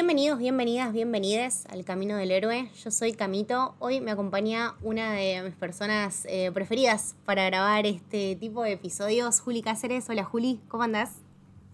[0.00, 2.70] Bienvenidos, bienvenidas, bienvenides al Camino del Héroe.
[2.82, 3.74] Yo soy Camito.
[3.80, 9.42] Hoy me acompaña una de mis personas eh, preferidas para grabar este tipo de episodios,
[9.42, 10.08] Juli Cáceres.
[10.08, 11.18] Hola Juli, ¿cómo andás?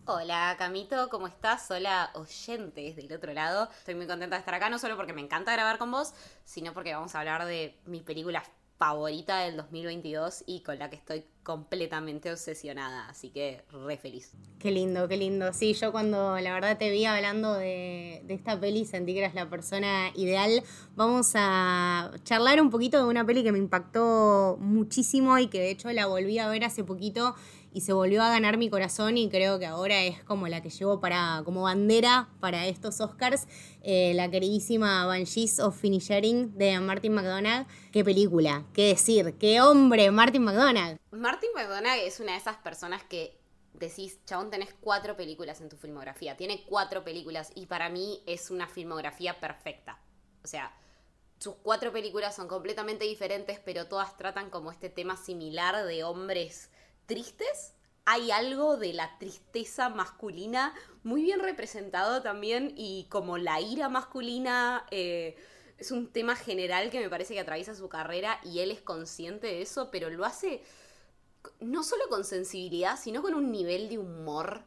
[0.07, 1.71] Hola Camito, ¿cómo estás?
[1.71, 3.71] Hola oyentes del otro lado.
[3.79, 6.13] Estoy muy contenta de estar acá, no solo porque me encanta grabar con vos,
[6.45, 8.43] sino porque vamos a hablar de mi película
[8.79, 14.33] favorita del 2022 y con la que estoy completamente obsesionada, así que re feliz.
[14.59, 15.53] Qué lindo, qué lindo.
[15.53, 19.35] Sí, yo cuando la verdad te vi hablando de, de, esta peli sentí que eras
[19.35, 20.63] la persona ideal.
[20.97, 25.71] Vamos a charlar un poquito de una peli que me impactó muchísimo y que de
[25.71, 27.37] hecho la volví a ver hace poquito
[27.77, 30.71] y se volvió a ganar mi corazón y creo que ahora es como la que
[30.71, 33.47] llevo para, como bandera para estos Oscars,
[33.83, 37.67] eh, la queridísima Banshees of Finishing de Martin McDonagh.
[37.93, 40.97] Qué película, qué decir, qué hombre, Martin McDonagh.
[41.11, 43.39] Martin McDonagh es una de esas personas que
[43.75, 48.51] decís, chabón, tenés cuatro películas en tu filmografía, tiene cuatro películas y para mí es
[48.51, 50.01] una filmografía perfecta.
[50.43, 50.75] O sea,
[51.39, 56.71] sus cuatro películas son completamente diferentes, pero todas tratan como este tema similar de hombres
[57.07, 63.89] tristes, hay algo de la tristeza masculina muy bien representado también y como la ira
[63.89, 65.37] masculina eh,
[65.79, 69.49] es un tema general que me parece que atraviesa su carrera y él es consciente
[69.49, 70.63] de eso, pero lo hace
[71.61, 74.63] no solo con sensibilidad, sino con un nivel de humor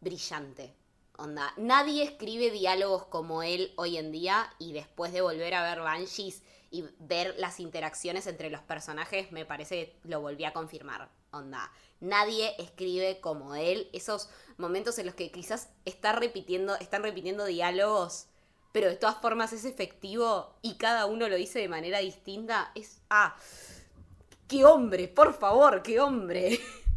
[0.00, 0.74] brillante.
[1.16, 5.80] Onda, nadie escribe diálogos como él hoy en día y después de volver a ver
[5.80, 11.10] Banshees y ver las interacciones entre los personajes, me parece que lo volví a confirmar.
[11.30, 13.88] Onda, nadie escribe como él.
[13.92, 18.26] Esos momentos en los que quizás está repitiendo, están repitiendo diálogos,
[18.72, 22.72] pero de todas formas es efectivo y cada uno lo dice de manera distinta.
[22.74, 23.00] Es.
[23.10, 23.36] ¡Ah!
[24.46, 25.08] ¡Qué hombre!
[25.08, 26.60] Por favor, qué hombre.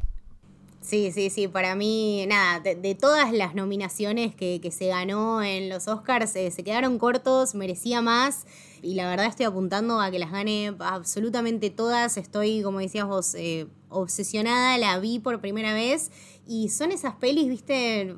[0.81, 5.87] Sí, sí, sí, para mí, nada, de, todas las nominaciones que, se ganó en los
[5.87, 8.47] Oscars, eh, se quedaron cortos, merecía más
[8.81, 13.35] y la verdad estoy apuntando a que las gane absolutamente todas, estoy, como decías vos,
[13.35, 16.11] eh, obsesionada, la vi por primera vez
[16.47, 18.15] y son esas pelis, viste,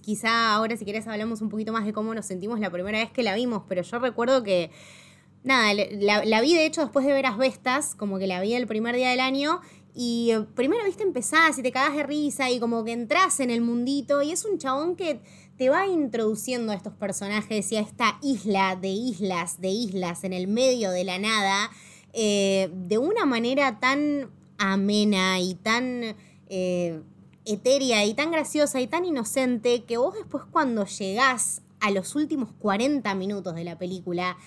[0.00, 3.10] quizá ahora si querés hablamos un poquito más de cómo nos sentimos la primera vez
[3.10, 4.70] que la vimos, pero yo recuerdo que...
[5.44, 8.68] Nada, la, la vi de hecho después de ver Asbestas, como que la vi el
[8.68, 9.60] primer día del año
[9.94, 13.50] y eh, primero, viste, empezás y te cagas de risa y como que entras en
[13.50, 15.20] el mundito y es un chabón que
[15.58, 20.32] te va introduciendo a estos personajes y a esta isla de islas, de islas en
[20.32, 21.70] el medio de la nada,
[22.14, 26.16] eh, de una manera tan amena y tan
[26.48, 27.02] eh,
[27.44, 32.50] etérea y tan graciosa y tan inocente que vos después cuando llegás a los últimos
[32.60, 34.38] 40 minutos de la película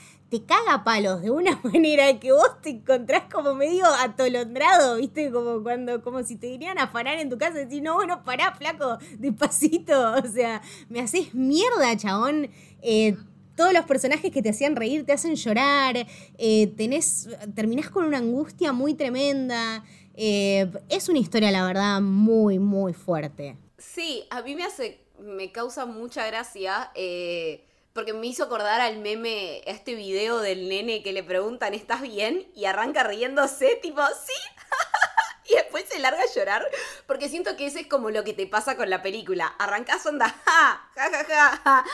[0.43, 5.31] caga palos de una manera que vos te encontrás como medio atolondrado, ¿viste?
[5.31, 8.23] Como cuando, como si te irían a parar en tu casa y decís, no, bueno,
[8.23, 10.15] pará, flaco, despacito.
[10.25, 12.49] O sea, me haces mierda, chabón.
[12.81, 13.15] Eh,
[13.55, 16.07] todos los personajes que te hacían reír te hacen llorar.
[16.37, 19.83] Eh, tenés, terminás con una angustia muy tremenda.
[20.15, 23.57] Eh, es una historia, la verdad, muy, muy fuerte.
[23.77, 26.91] Sí, a mí me hace, me causa mucha gracia.
[26.95, 32.01] Eh porque me hizo acordar al meme, este video del nene que le preguntan, ¿estás
[32.01, 32.51] bien?
[32.53, 34.33] Y arranca riéndose, tipo, sí.
[35.45, 36.67] y después se larga a llorar,
[37.07, 39.47] porque siento que ese es como lo que te pasa con la película.
[39.59, 41.85] Arrancas onda, ja, ja, ja, ja,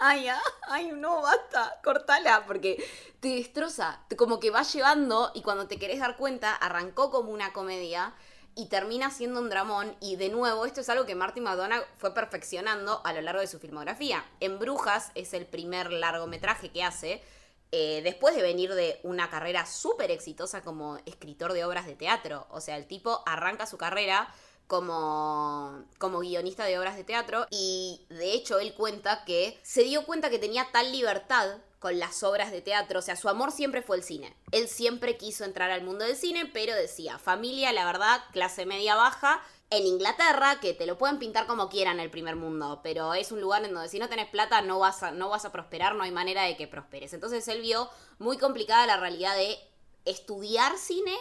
[0.00, 0.28] ay,
[0.68, 2.84] ay, no, basta, cortala, porque
[3.20, 7.54] te destroza, como que va llevando y cuando te querés dar cuenta, arrancó como una
[7.54, 8.12] comedia
[8.58, 9.94] y termina siendo un dramón.
[10.00, 13.46] Y de nuevo, esto es algo que Martin McDonagh fue perfeccionando a lo largo de
[13.46, 14.24] su filmografía.
[14.40, 17.22] En Brujas es el primer largometraje que hace.
[17.70, 22.48] Eh, después de venir de una carrera súper exitosa como escritor de obras de teatro.
[22.50, 24.28] O sea, el tipo arranca su carrera
[24.66, 30.04] como, como guionista de obras de teatro y de hecho él cuenta que se dio
[30.04, 33.82] cuenta que tenía tal libertad con las obras de teatro, o sea, su amor siempre
[33.82, 34.34] fue el cine.
[34.50, 38.96] Él siempre quiso entrar al mundo del cine, pero decía, familia, la verdad, clase media
[38.96, 39.40] baja,
[39.70, 43.40] en Inglaterra, que te lo pueden pintar como quieran el primer mundo, pero es un
[43.40, 46.02] lugar en donde si no tenés plata no vas a, no vas a prosperar, no
[46.02, 47.12] hay manera de que prosperes.
[47.12, 49.58] Entonces él vio muy complicada la realidad de
[50.06, 51.14] estudiar cine,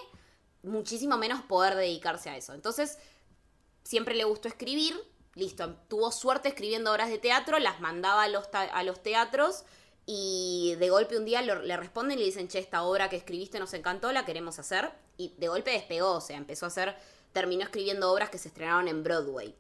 [0.64, 2.54] muchísimo menos poder dedicarse a eso.
[2.54, 2.98] Entonces,
[3.84, 4.96] siempre le gustó escribir,
[5.36, 9.66] listo, tuvo suerte escribiendo obras de teatro, las mandaba a los, a los teatros
[10.10, 13.60] y de golpe un día le responden y le dicen, che, esta obra que escribiste
[13.60, 14.90] nos encantó, la queremos hacer.
[15.18, 16.96] Y de golpe despegó, o sea, empezó a hacer,
[17.34, 19.54] terminó escribiendo obras que se estrenaron en Broadway.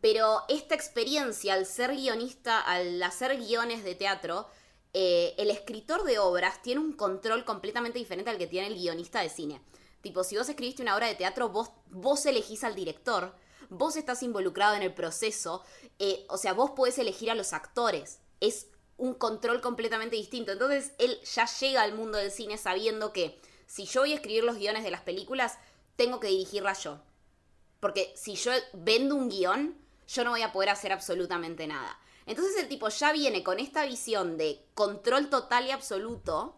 [0.00, 4.48] Pero esta experiencia, al ser guionista, al hacer guiones de teatro,
[4.92, 9.20] eh, el escritor de obras tiene un control completamente diferente al que tiene el guionista
[9.20, 9.62] de cine.
[10.00, 13.36] Tipo, si vos escribiste una obra de teatro, vos, vos elegís al director,
[13.68, 15.62] vos estás involucrado en el proceso,
[16.00, 18.18] eh, o sea, vos podés elegir a los actores.
[18.40, 18.66] Es
[19.00, 20.52] un control completamente distinto.
[20.52, 24.44] Entonces, él ya llega al mundo del cine sabiendo que si yo voy a escribir
[24.44, 25.58] los guiones de las películas,
[25.96, 27.00] tengo que dirigirla yo.
[27.80, 29.76] Porque si yo vendo un guion,
[30.06, 31.98] yo no voy a poder hacer absolutamente nada.
[32.26, 36.56] Entonces el tipo ya viene con esta visión de control total y absoluto,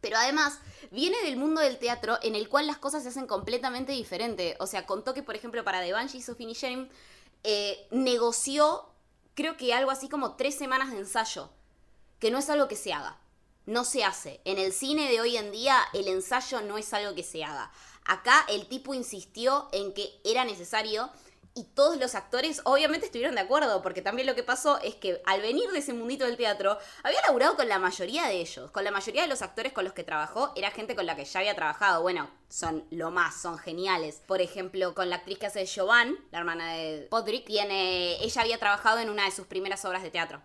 [0.00, 0.58] pero además
[0.90, 4.56] viene del mundo del teatro en el cual las cosas se hacen completamente diferente.
[4.60, 6.88] O sea, contó que, por ejemplo, para The Banshees of Inisherin,
[7.44, 8.89] eh, negoció,
[9.34, 11.50] creo que algo así como tres semanas de ensayo,
[12.18, 13.18] que no es algo que se haga.
[13.66, 14.40] No se hace.
[14.44, 17.70] En el cine de hoy en día, el ensayo no es algo que se haga.
[18.04, 21.10] Acá el tipo insistió en que era necesario
[21.60, 25.20] y todos los actores obviamente estuvieron de acuerdo, porque también lo que pasó es que
[25.26, 28.82] al venir de ese mundito del teatro, había laburado con la mayoría de ellos, con
[28.82, 31.40] la mayoría de los actores con los que trabajó, era gente con la que ya
[31.40, 34.22] había trabajado, bueno, son lo más, son geniales.
[34.26, 38.58] Por ejemplo, con la actriz que hace Jovan, la hermana de Podrick, tiene, ella había
[38.58, 40.40] trabajado en una de sus primeras obras de teatro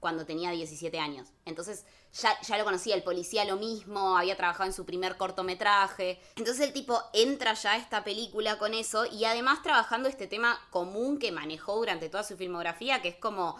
[0.00, 1.28] cuando tenía 17 años.
[1.46, 6.20] Entonces ya, ya, lo conocía, el policía lo mismo, había trabajado en su primer cortometraje.
[6.36, 10.58] Entonces el tipo entra ya a esta película con eso y además trabajando este tema
[10.70, 13.56] común que manejó durante toda su filmografía, que es como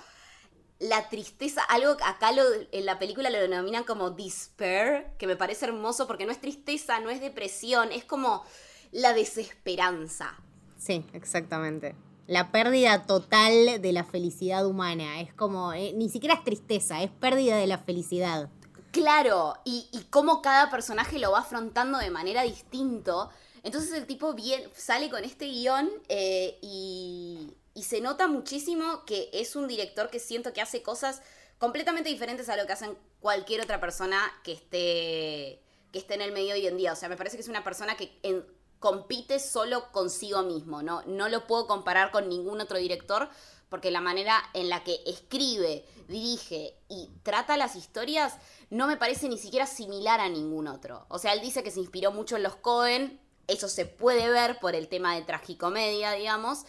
[0.79, 5.37] la tristeza, algo que acá lo, en la película lo denominan como despair, que me
[5.37, 8.45] parece hermoso porque no es tristeza, no es depresión, es como
[8.91, 10.37] la desesperanza.
[10.77, 11.95] Sí, exactamente
[12.27, 15.21] la pérdida total de la felicidad humana.
[15.21, 18.49] Es como, eh, ni siquiera es tristeza, es pérdida de la felicidad.
[18.91, 23.31] Claro, y, y cómo cada personaje lo va afrontando de manera distinto.
[23.63, 29.31] Entonces el tipo bien, sale con este guion eh, y, y se nota muchísimo que
[29.33, 31.23] es un director que siento que hace cosas
[31.59, 36.33] completamente diferentes a lo que hacen cualquier otra persona que esté, que esté en el
[36.33, 36.93] medio hoy en día.
[36.93, 38.45] O sea, me parece que es una persona que en,
[38.83, 41.03] compite solo consigo mismo, ¿no?
[41.07, 43.31] No lo puedo comparar con ningún otro director
[43.71, 48.35] porque la manera en la que escribe, dirige y trata las historias
[48.69, 51.07] no me parece ni siquiera similar a ningún otro.
[51.09, 54.59] O sea, él dice que se inspiró mucho en los Cohen, eso se puede ver
[54.61, 56.65] por el tema de tragicomedia, digamos,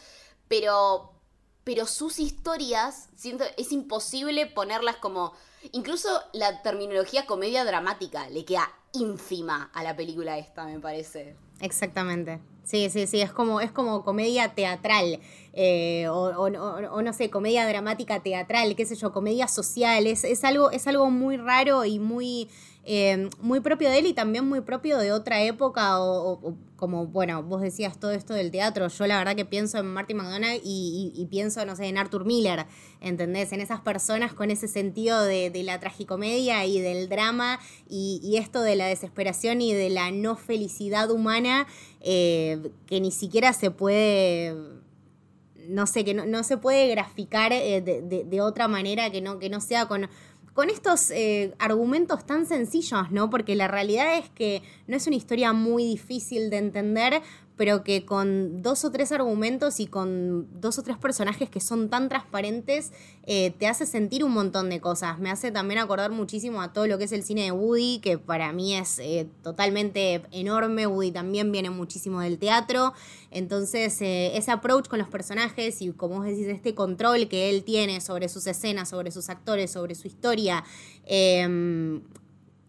[0.48, 1.09] pero
[1.63, 5.33] pero sus historias siento es imposible ponerlas como
[5.71, 11.36] incluso la terminología comedia dramática le queda ínfima a la película esta, me parece.
[11.63, 12.42] Exactamente.
[12.63, 15.19] Sí, sí, sí, es como, es como comedia teatral,
[15.54, 16.50] eh, o,
[17.01, 21.38] no sé, comedia dramática teatral, qué sé yo, comedia social, es, algo, es algo muy
[21.38, 22.50] raro y muy,
[22.83, 27.41] eh, muy propio de él y también muy propio de otra época o, como, bueno,
[27.44, 31.25] vos decías todo esto del teatro, yo la verdad que pienso en Marty McDonagh y,
[31.31, 32.65] pienso, no sé, en Arthur Miller,
[33.00, 33.53] ¿entendés?
[33.53, 37.57] En esas personas con ese sentido de, la tragicomedia y del drama
[37.88, 41.68] y, esto de la desesperación y de la no felicidad humana
[42.01, 44.53] eh, que ni siquiera se puede
[45.69, 49.62] no sé, que no, se puede graficar eh, de, otra manera que no, que no
[49.62, 50.09] sea con
[50.54, 53.30] con estos eh, argumentos tan sencillos, ¿no?
[53.30, 57.22] Porque la realidad es que no es una historia muy difícil de entender,
[57.56, 61.90] pero que con dos o tres argumentos y con dos o tres personajes que son
[61.90, 62.92] tan transparentes,
[63.26, 65.19] eh, te hace sentir un montón de cosas.
[65.19, 68.18] Me hace también acordar muchísimo a todo lo que es el cine de Woody, que
[68.18, 70.88] para mí es eh, totalmente enorme.
[70.88, 72.94] Woody también viene muchísimo del teatro.
[73.30, 77.64] Entonces, eh, ese approach con los personajes y, como vos decís, este control que él
[77.64, 80.64] tiene sobre sus escenas, sobre sus actores, sobre su historia,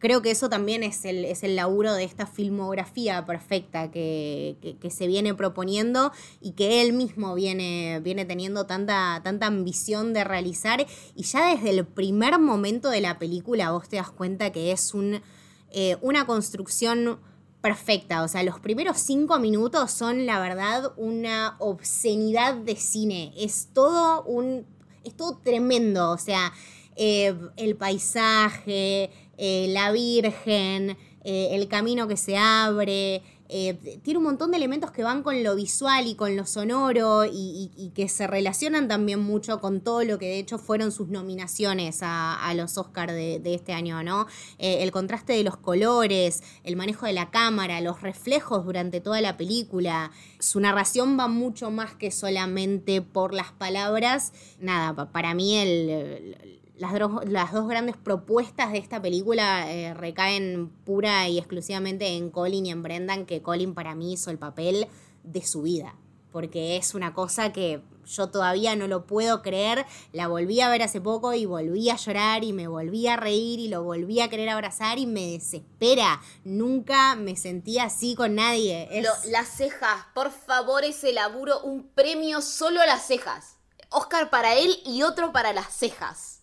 [0.05, 5.07] creo que eso también es el, es el laburo de esta filmografía perfecta que, se
[5.07, 10.87] viene proponiendo y que él mismo viene, viene teniendo tanta, tanta ambición de realizar.
[11.15, 14.93] Y ya desde el primer momento de la película vos te das cuenta que es
[14.93, 15.23] un,
[15.71, 17.19] eh, una construcción
[17.63, 18.25] perfecta.
[18.25, 23.33] O sea, los primeros cinco minutos son, la verdad, una obscenidad de cine.
[23.39, 24.67] Es todo un.
[25.03, 26.11] Es todo tremendo.
[26.11, 26.53] O sea,
[26.97, 34.25] eh, el paisaje, eh, la Virgen, eh, el camino que se abre, eh, tiene un
[34.25, 38.27] montón de elementos que van con lo visual y con lo sonoro y, que se
[38.27, 43.13] relacionan también mucho con todo lo que de hecho fueron sus nominaciones a, los Oscars
[43.13, 44.27] de, este año, ¿no?
[44.59, 49.37] El contraste de los colores, el manejo de la cámara, los reflejos durante toda la
[49.37, 50.11] película.
[50.39, 54.33] Su narración va mucho más que solamente por las palabras.
[54.59, 56.93] Nada, para mí el las,
[57.27, 62.71] las dos grandes propuestas de esta película eh, recaen pura y exclusivamente en Colin y
[62.71, 64.89] en Brendan, que Colin para mí hizo el papel
[65.23, 65.95] de su vida,
[66.33, 70.83] porque es una cosa que yo todavía no lo puedo creer, la volví a ver
[70.83, 74.29] hace poco y volví a llorar y me volví a reír y lo volví a
[74.29, 78.89] querer abrazar y me desespera, nunca me sentí así con nadie.
[79.27, 83.57] las cejas, por favor ese laburo, un premio solo a las cejas.
[83.91, 86.34] Oscar para él y otro para las cejas.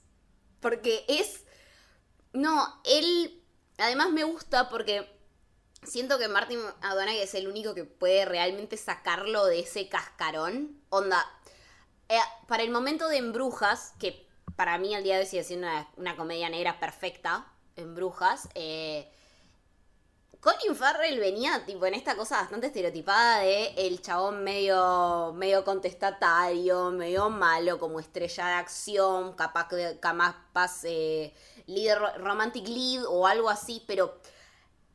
[0.62, 1.44] Porque es.
[2.34, 3.44] No, él.
[3.78, 5.10] Además me gusta porque
[5.84, 10.82] siento que Martin Adonai es el único que puede realmente sacarlo de ese cascarón.
[10.90, 11.26] Onda.
[12.08, 15.68] Eh, para el momento de Embrujas, que para mí al día de hoy sigue siendo
[15.98, 18.50] una, comedia negra perfecta, Embrujas,
[20.42, 26.90] Colin Farrell venía tipo en esta cosa bastante estereotipada de el chabón medio, medio contestatario,
[26.90, 29.68] medio malo, como estrella de acción, capaz
[30.00, 31.36] capaz eh,
[31.68, 34.20] líder romantic lead o algo así, pero,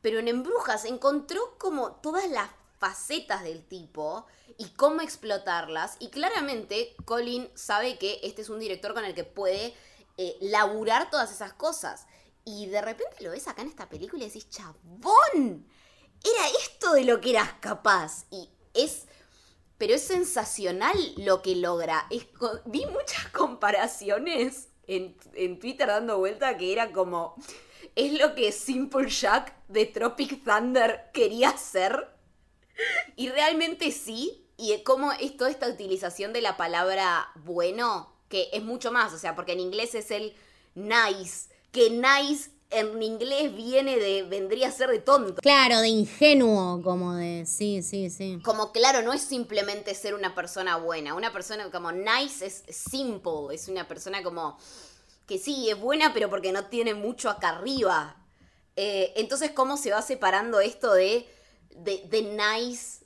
[0.01, 4.25] pero en Embrujas encontró como todas las facetas del tipo
[4.57, 5.95] y cómo explotarlas.
[5.99, 9.73] Y claramente Colin sabe que este es un director con el que puede
[10.17, 12.05] eh, laburar todas esas cosas.
[12.49, 15.67] Y de repente lo ves acá en esta película y decís, chabón,
[16.23, 18.25] era esto de lo que eras capaz.
[18.31, 19.05] Y es,
[19.77, 22.07] pero es sensacional lo que logra.
[22.63, 27.35] vi muchas comparaciones en, en Twitter dando vuelta que era como,
[27.97, 32.07] es lo que Simple Jack de Tropic Thunder quería hacer.
[33.17, 34.47] Y realmente sí.
[34.55, 39.17] Y cómo es toda esta utilización de la palabra bueno, que es mucho más, o
[39.17, 40.33] sea, porque en inglés es el
[40.75, 45.41] nice que nice en inglés viene de, vendría a ser de tonto.
[45.41, 48.39] Claro, de ingenuo, como de, sí, sí, sí.
[48.43, 53.53] Como claro, no es simplemente ser una persona buena, una persona como nice es simple,
[53.53, 54.57] es una persona como
[55.25, 58.15] que sí, es buena, pero porque no tiene mucho acá arriba.
[58.75, 61.27] Eh, entonces, ¿cómo se va separando esto de,
[61.71, 62.96] de, de nice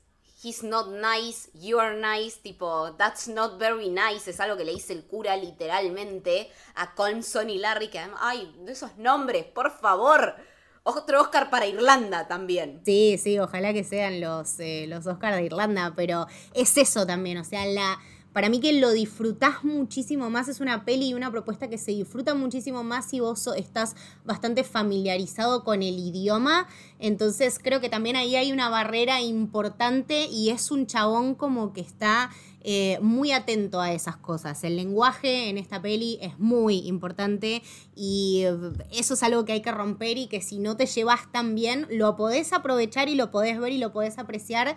[0.42, 4.74] he's not nice, you are nice, tipo, that's not very nice, es algo que le
[4.74, 10.36] dice el cura literalmente a Colmson y Larry, que ay, de esos nombres, por favor.
[10.84, 12.82] Otro Oscar para Irlanda también.
[12.84, 17.38] Sí, sí, ojalá que sean los, eh, los Oscars de Irlanda, pero es eso también,
[17.38, 18.00] o sea, la
[18.34, 21.92] para mí que lo disfrutás muchísimo más, es una peli y una propuesta que se
[21.92, 26.68] disfruta muchísimo más si vos estás bastante familiarizado con el idioma.
[27.00, 31.82] Entonces creo que también ahí hay una barrera importante y es un chabón como que
[31.82, 32.30] está
[32.64, 34.64] eh, muy atento a esas cosas.
[34.64, 37.64] El lenguaje en esta peli es muy importante
[37.96, 38.44] y
[38.92, 41.88] eso es algo que hay que romper y que si no te llevas tan bien,
[41.90, 44.76] lo podés aprovechar y lo podés ver y lo podés apreciar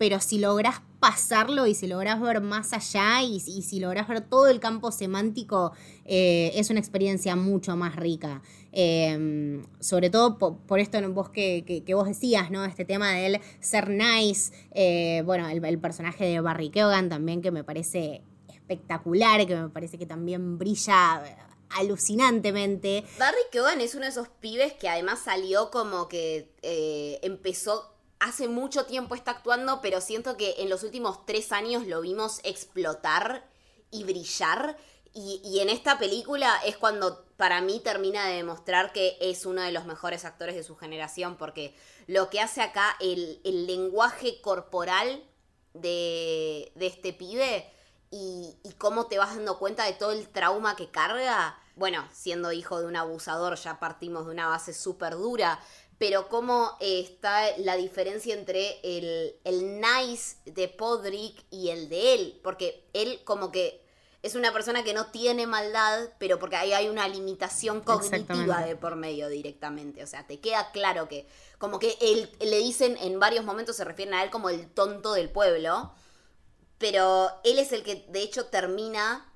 [0.00, 4.48] pero si logras pasarlo y si logras ver más allá y, si logras ver todo
[4.48, 5.72] el campo semántico,
[6.06, 8.40] eh, es una experiencia mucho más rica.
[8.72, 12.64] Em, sobre todo por, esto vos que, vos decías, ¿no?
[12.64, 17.50] Este tema de él ser nice, eh, bueno, el, personaje de Barry Keoghan también que
[17.50, 21.22] me parece espectacular, que me parece que también brilla
[21.76, 23.04] alucinantemente.
[23.18, 28.48] Barry Keoghan es uno de esos pibes que además salió como que eh, empezó hace
[28.48, 33.48] mucho tiempo está actuando, pero siento que en los últimos tres años lo vimos explotar
[33.90, 34.76] y brillar.
[35.12, 39.72] Y, en esta película es cuando para mí termina de demostrar que es uno de
[39.72, 41.74] los mejores actores de su generación, porque
[42.06, 45.24] lo que hace acá, el, lenguaje corporal
[45.74, 47.68] de, este pibe
[48.12, 51.58] y, y, cómo te vas dando cuenta de todo el trauma que carga.
[51.74, 55.60] Bueno, siendo hijo de un abusador ya partimos de una base súper dura,
[56.00, 62.40] pero cómo está la diferencia entre el, el nice de Podrick y el de él,
[62.42, 63.84] porque él como que
[64.22, 68.76] es una persona que no tiene maldad, pero porque ahí hay una limitación cognitiva de
[68.76, 70.02] por medio directamente.
[70.02, 71.28] O sea, te queda claro que,
[71.58, 75.12] como que él, le dicen en varios momentos, se refieren a él como el tonto
[75.12, 75.92] del pueblo,
[76.78, 79.30] pero él es el que de hecho termina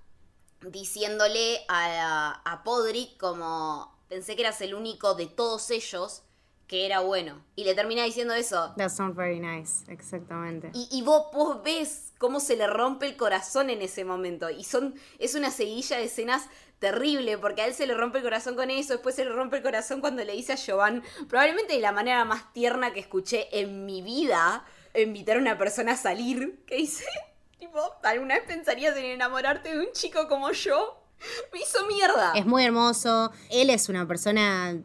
[0.62, 6.22] diciéndole a, a Podrick como, pensé que eras el único de todos ellos
[6.66, 7.42] que era bueno.
[7.56, 8.72] Y le termina diciendo eso.
[8.76, 10.70] That sounds very nice, exactamente.
[10.74, 14.50] Y, y vos, vos, ves cómo se le rompe el corazón en ese momento.
[14.50, 18.24] Y son, es una seguilla de escenas terrible, porque a él se le rompe el
[18.24, 21.72] corazón con eso, después se le rompe el corazón cuando le dice a Jovan, probablemente
[21.72, 25.96] de la manera más tierna que escuché en mi vida, invitar a una persona a
[25.96, 27.04] salir, que dice,
[27.58, 31.00] tipo, ¿alguna vez pensarías en enamorarte de un chico como yo?
[31.54, 32.32] Me hizo mierda.
[32.34, 33.32] Es muy hermoso.
[33.48, 34.76] Él es una persona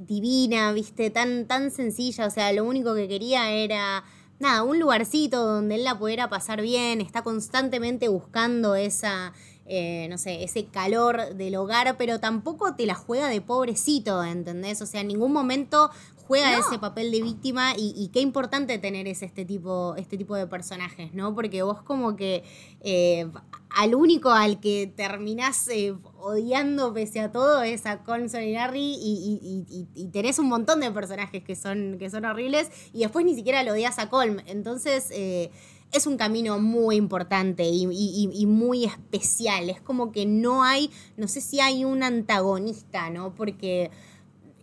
[0.00, 2.26] divina, viste, tan, tan sencilla.
[2.26, 4.02] O sea, lo único que quería era,
[4.38, 7.00] nada, un lugarcito donde él la pudiera pasar bien.
[7.00, 9.32] Está constantemente buscando esa,
[9.66, 14.80] eh, no sé, ese calor del hogar, pero tampoco te la juega de pobrecito, ¿entendés?
[14.82, 15.90] O sea, en ningún momento
[16.30, 20.46] juega ese papel de víctima y, qué importante tener es este tipo, este tipo de
[20.46, 21.34] personajes, ¿no?
[21.34, 22.44] Porque vos como que
[22.82, 23.28] eh,
[23.68, 28.96] al único al que terminás eh, odiando pese a todo es a Colson y Larry
[28.96, 33.64] y, tenés un montón de personajes que son, que son horribles y después ni siquiera
[33.64, 34.36] lo odias a Colm.
[34.46, 35.08] Entonces...
[35.10, 35.50] Eh,
[35.92, 39.70] es un camino muy importante y, muy especial.
[39.70, 43.34] Es como que no hay, no sé si hay un antagonista, ¿no?
[43.34, 43.90] Porque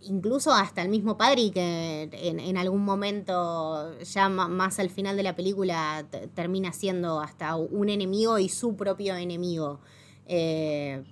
[0.08, 5.36] incluso hasta el mismo padre que en, algún momento, ya más al final de la
[5.36, 9.80] película, termina siendo hasta un enemigo y su propio enemigo.
[10.26, 11.04] Eh,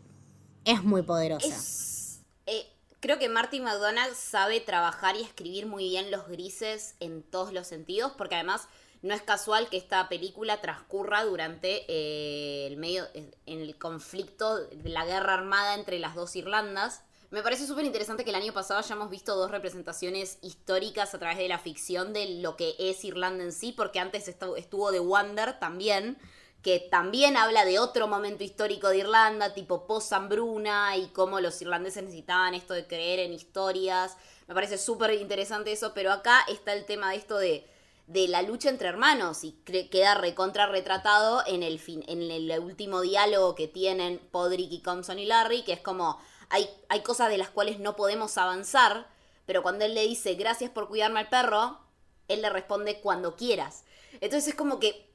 [0.65, 1.55] es muy poderosa.
[2.47, 2.67] Eh,
[3.01, 7.67] creo que Martin McDonald sabe trabajar y escribir muy bien los grises en todos los
[7.67, 8.69] sentidos, porque además
[9.03, 14.89] no es casual que esta película transcurra durante eh, el medio, en el conflicto de
[14.89, 18.81] la guerra armada entre las dos Irlandas me parece súper interesante que el año pasado
[18.81, 23.43] hayamos visto dos representaciones históricas a través de la ficción de lo que es Irlanda
[23.43, 26.19] en sí, porque antes estuvo The Wonder también,
[26.63, 32.05] que también habla de otro momento histórico de Irlanda, tipo post-hambruna y cómo los irlandeses
[32.05, 34.17] necesitaban esto de creer en historias.
[34.47, 37.69] Me parece súper interesante eso, pero acá está el tema de esto de,
[38.07, 39.53] de la lucha entre hermanos y
[39.91, 45.19] queda recontra retratado en el, fin, en el último diálogo que tienen Podrick y Compson
[45.19, 49.09] y Larry, que es como hay, hay cosas de las cuales no podemos avanzar,
[49.47, 51.79] pero cuando él le dice gracias por cuidarme al perro,
[52.29, 53.85] él le responde cuando quieras.
[54.21, 55.07] Entonces es como que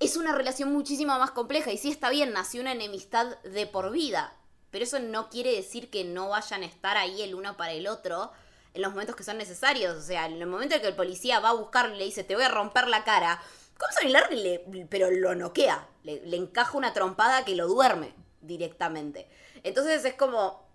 [0.00, 3.90] es una relación muchísimo más compleja y sí está bien, nació una enemistad de por
[3.90, 4.36] vida,
[4.70, 7.86] pero eso no quiere decir que no vayan a estar ahí el uno para el
[7.86, 8.32] otro
[8.74, 9.96] en los momentos que son necesarios.
[9.96, 12.24] O sea, en el momento en que el policía va a buscarlo y le dice
[12.24, 13.40] te voy a romper la cara,
[13.78, 19.28] Compson y Larry le, pero lo noquea, le encaja una trompada que lo duerme directamente.
[19.62, 20.65] Entonces es como,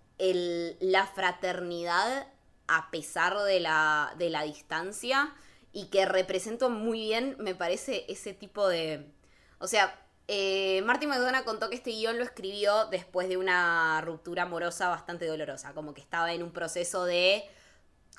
[0.80, 2.28] la fraternidad
[2.68, 5.34] a pesar de la, de la distancia
[5.74, 9.12] y que represento muy bien, me parece, ese tipo de...
[9.60, 14.44] O sea, eh, Martin McDonough contó que este guion lo escribió después de una ruptura
[14.44, 17.44] amorosa bastante dolorosa, como que estaba en un proceso de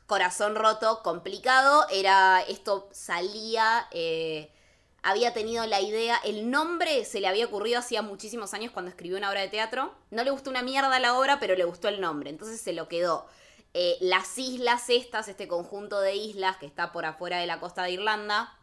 [0.06, 3.86] corazón roto complicado, era esto salía...
[3.92, 4.52] Eh,
[5.02, 9.18] había tenido la idea, el nombre se le había ocurrido hacía muchísimos años cuando escribió
[9.18, 9.92] una obra de teatro.
[10.10, 12.88] No le gustó una mierda la obra, pero le gustó el nombre, entonces se lo
[12.88, 13.26] quedó.
[13.74, 17.82] Eh, las islas estas, este conjunto de islas que está por afuera de la costa
[17.82, 18.56] de Irlanda,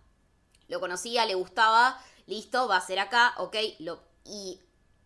[0.69, 3.56] lo conocía, le gustaba, listo, va a ser acá, ok.
[3.80, 4.62] Lo, y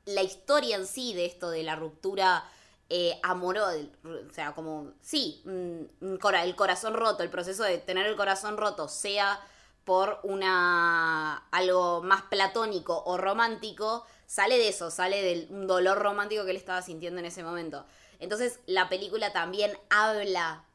[0.05, 2.43] la historia en sí de esto de la ruptura
[2.89, 8.15] eh, amorosa, o sea, como, sí, mm, el corazón roto, el proceso de tener el
[8.15, 9.39] corazón roto, sea
[9.85, 16.45] por una algo más platónico o romántico, sale de eso, sale de un dolor romántico
[16.45, 17.85] que él estaba sintiendo en ese momento.
[18.19, 20.65] Entonces la película también habla,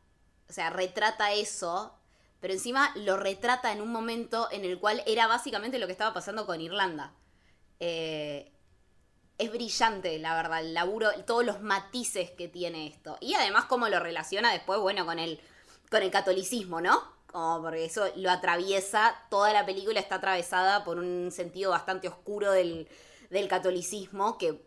[0.49, 1.95] o sea, retrata eso,
[2.41, 6.15] pero encima lo retrata en un momento en el cual era básicamente lo que estaba
[6.15, 7.13] pasando con Irlanda.
[7.81, 8.53] Eh,
[9.39, 13.17] es brillante, la verdad, el laburo, todos los matices que tiene esto.
[13.21, 15.41] Y además cómo lo relaciona después, bueno, con el,
[15.91, 17.18] con el catolicismo, ¿no?
[17.31, 22.53] Como porque eso lo atraviesa, toda la película está atravesada por un sentido bastante oscuro
[22.53, 22.89] del,
[23.49, 24.63] catolicismo que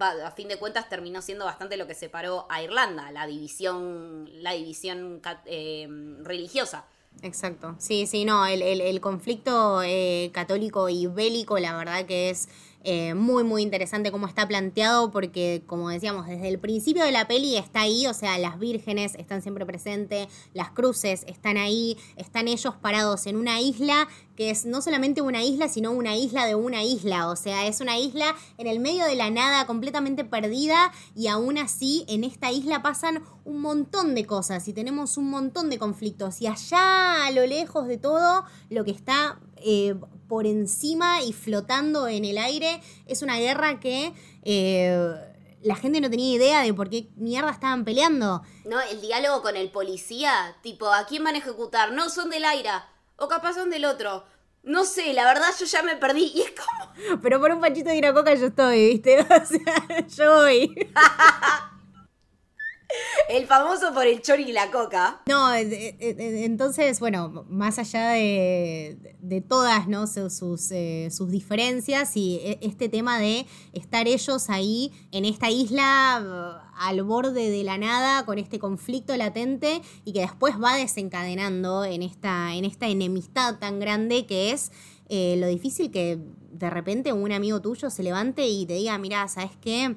[0.00, 4.52] a fin de cuentas terminó siendo bastante lo que separó a Irlanda, la división, la
[4.52, 5.88] división eh,
[6.22, 6.84] religiosa.
[7.22, 12.48] Exacto, sí, sí, no, el, conflicto eh, católico y bélico la verdad que es
[12.84, 17.26] eh, muy, muy interesante cómo está planteado porque, como decíamos, desde el principio de la
[17.26, 22.46] peli está ahí, o sea, las vírgenes están siempre presentes, las cruces están ahí, están
[22.46, 26.54] ellos parados en una isla que es no solamente una isla, sino una isla de
[26.54, 30.92] una isla, o sea, es una isla en el medio de la nada, completamente perdida,
[31.16, 35.70] y aún así en esta isla pasan un montón de cosas y tenemos un montón
[35.70, 39.96] de conflictos, y allá a lo lejos de todo, lo que está eh,
[40.28, 42.80] por encima y flotando en el aire.
[43.06, 44.12] Es una guerra que...
[44.42, 45.14] Eh,
[45.62, 48.42] la gente no tenía idea de por qué mierda estaban peleando.
[48.64, 51.92] No, el diálogo con el policía, tipo, ¿a quién van a ejecutar?
[51.92, 52.88] No, son del Aira.
[53.16, 54.24] O capaz son del otro.
[54.62, 56.30] No sé, la verdad yo ya me perdí.
[56.34, 57.20] Y es como.
[57.22, 59.20] Pero por un panchito de una coca yo estoy, ¿viste?
[59.22, 60.74] O sea, yo voy.
[63.28, 65.20] El famoso por el chori y la coca.
[65.26, 70.06] No, entonces, bueno, más allá de, todas ¿no?
[70.06, 77.50] sus, eh, diferencias y este tema de estar ellos ahí en esta isla al borde
[77.50, 82.64] de la nada con este conflicto latente y que después va desencadenando en esta, en
[82.64, 84.72] esta enemistad tan grande que es
[85.08, 86.18] eh, lo difícil que
[86.52, 89.96] de repente un amigo tuyo se levante y te diga, mira, ¿sabes qué?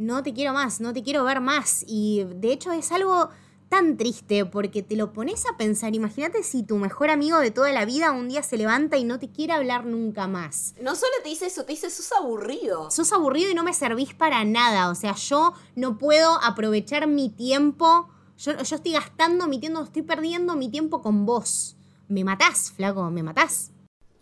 [0.00, 1.84] No te quiero más, no te quiero ver más.
[1.86, 3.28] Y de hecho es algo
[3.68, 5.94] tan triste porque te lo pones a pensar.
[5.94, 9.18] Imagínate si tu mejor amigo de toda la vida un día se levanta y no
[9.18, 10.74] te quiere hablar nunca más.
[10.80, 12.90] No solo te dice eso, te dice sos aburrido.
[12.90, 14.90] Sos aburrido y no me servís para nada.
[14.90, 18.08] O sea, yo no puedo aprovechar mi tiempo.
[18.38, 21.76] Yo, yo estoy gastando mi tiempo, estoy perdiendo mi tiempo con vos.
[22.08, 23.70] Me matás, flaco, me matás.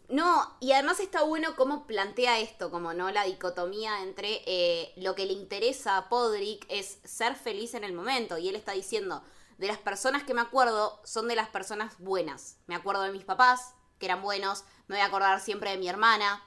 [0.08, 5.14] No, y además está bueno cómo plantea esto, como no la dicotomía entre eh, lo
[5.14, 8.38] que le interesa a Podrick es ser feliz en el momento.
[8.38, 9.22] Y él está diciendo,
[9.58, 12.56] de las personas que me acuerdo, son de las personas buenas.
[12.66, 15.88] Me acuerdo de mis papás, que eran buenos, me voy a acordar siempre de mi
[15.88, 16.42] hermana.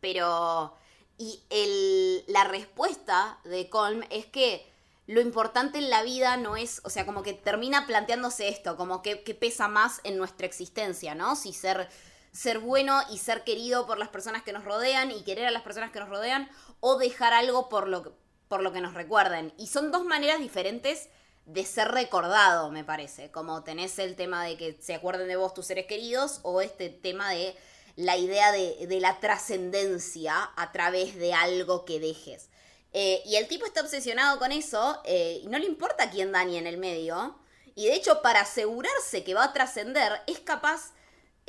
[0.00, 0.76] Pero...
[1.16, 4.66] Y el, la respuesta de Colm es que
[5.06, 9.02] lo importante en la vida no es, o sea, como que termina planteándose esto, como
[9.02, 11.36] que, que pesa más en nuestra existencia, ¿no?
[11.36, 11.90] Si ser
[12.32, 15.62] ser bueno y ser querido por las personas que nos rodean y querer a las
[15.62, 16.48] personas que nos rodean
[16.80, 18.14] o dejar algo por lo,
[18.48, 19.52] por lo que nos recuerden.
[19.58, 21.08] Y son dos maneras diferentes
[21.46, 23.30] de ser recordado, me parece.
[23.30, 26.88] Como tenés el tema de que se acuerden de vos tus seres queridos o este
[26.88, 27.56] tema de
[27.96, 32.48] la idea de, la trascendencia a través de algo que dejes.
[32.92, 36.58] Eh, y el tipo está obsesionado con eso eh, y no le importa quién dañe
[36.58, 37.38] en el medio.
[37.74, 40.92] Y de hecho, para asegurarse que va a trascender, es capaz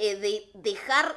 [0.01, 1.15] eh, de dejar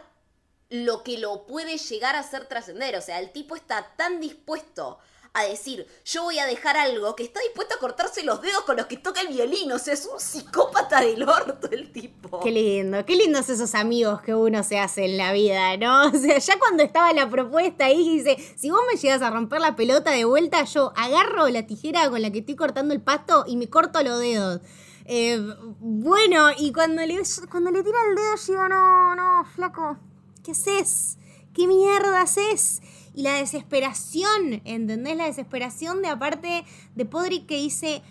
[0.68, 2.96] lo que lo puede llegar a hacer trascender.
[2.96, 4.98] O sea, el tipo está tan dispuesto
[5.32, 8.76] a decir, yo voy a dejar algo, que está dispuesto a cortarse los dedos con
[8.76, 9.72] los que toca el violín.
[9.72, 12.40] O sea, es un psicópata del orto el tipo.
[12.40, 16.08] Qué lindo, qué lindos esos amigos que uno se hace en la vida, ¿no?
[16.08, 19.60] O sea, ya cuando estaba la propuesta ahí, dice, si vos me llegas a romper
[19.60, 23.44] la pelota de vuelta, yo agarro la tijera con la que estoy cortando el pasto
[23.46, 24.60] y me corto los dedos.
[25.04, 25.38] Eh,
[25.80, 29.98] bueno, y cuando le, cuando le tira el dedo, yo digo, no, no, flaco,
[30.42, 31.18] ¿qué haces?
[31.52, 32.80] ¿Qué mierda haces?
[33.14, 35.16] Y la desesperación, ¿entendés?
[35.16, 36.64] La desesperación de aparte
[36.94, 38.02] de Podrick que dice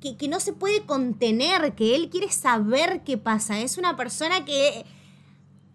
[0.00, 3.60] que, que no se puede contener, que él quiere saber qué pasa.
[3.60, 4.84] Es una persona que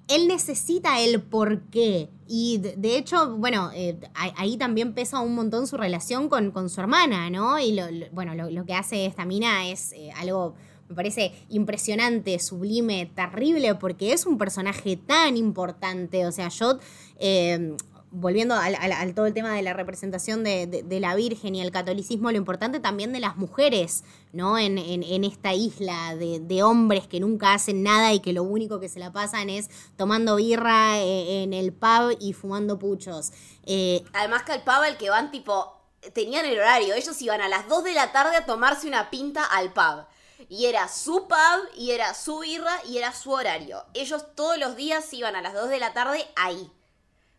[0.07, 2.09] él necesita el por qué.
[2.27, 6.81] Y de, hecho, bueno, eh, ahí también pesa un montón su relación con, con su
[6.81, 7.59] hermana, ¿no?
[7.59, 10.55] Y lo, bueno, lo, que hace esta mina es eh, algo,
[10.89, 16.25] me parece impresionante, sublime, terrible, porque es un personaje tan importante.
[16.25, 16.79] O sea, yo
[17.19, 17.75] eh,
[18.11, 22.37] volviendo al, todo el tema de la representación de, la Virgen y el catolicismo, lo
[22.37, 24.57] importante también de las mujeres, ¿no?
[24.57, 24.77] En,
[25.23, 29.11] esta isla de, hombres que nunca hacen nada y que lo único que se la
[29.11, 33.31] pasan es tomando birra eh, en el pub y fumando puchos.
[33.65, 35.75] Eh, Además que al pub el que van tipo,
[36.13, 39.43] tenían el horario, ellos iban a las 2 de la tarde a tomarse una pinta
[39.45, 40.05] al pub.
[40.49, 43.83] Y era su pub, y era su birra, y era su horario.
[43.93, 46.71] Ellos todos los días iban a las 2 de la tarde ahí.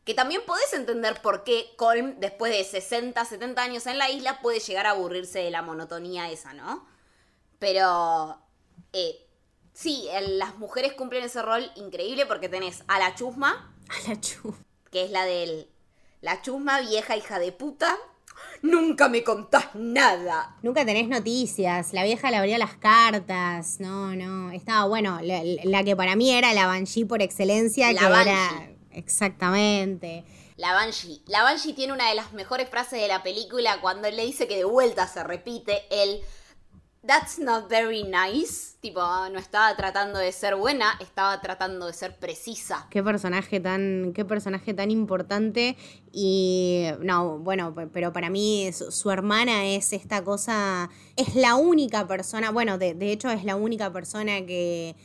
[0.06, 4.40] Que también podés entender por qué Colm, después de 60, 70 años en la isla,
[4.40, 6.86] puede llegar a aburrirse de la monotonía esa, ¿no?
[7.58, 8.38] Pero,
[8.92, 9.26] eh,
[9.72, 10.06] sí,
[10.38, 13.74] las mujeres cumplen ese rol increíble porque tenés a la chusma.
[13.88, 14.64] A la chusma.
[14.92, 15.68] Que es la del...
[16.20, 17.96] La chusma, vieja hija de puta.
[18.62, 20.56] Nunca me contás nada.
[20.62, 21.92] Nunca tenés noticias.
[21.92, 23.80] La vieja le abría las cartas.
[23.80, 24.52] No, no.
[24.52, 27.92] Estaba, bueno, la, que para mí era la Banshee por excelencia.
[27.92, 28.75] La que Banshee.
[28.96, 30.24] Exactamente.
[30.56, 31.22] La Banshee.
[31.26, 34.48] La Banshee tiene una de las mejores frases de la película cuando él le dice
[34.48, 36.22] que de vuelta se repite el
[37.06, 38.78] That's not very nice.
[38.80, 42.88] Tipo, no estaba tratando de ser buena, estaba tratando de ser precisa.
[42.90, 45.76] Qué personaje tan, qué personaje tan importante.
[46.10, 50.90] Y no, bueno, pero para mí su, hermana es esta cosa.
[51.14, 52.50] Es la única persona.
[52.50, 54.96] Bueno, de hecho, es la única persona que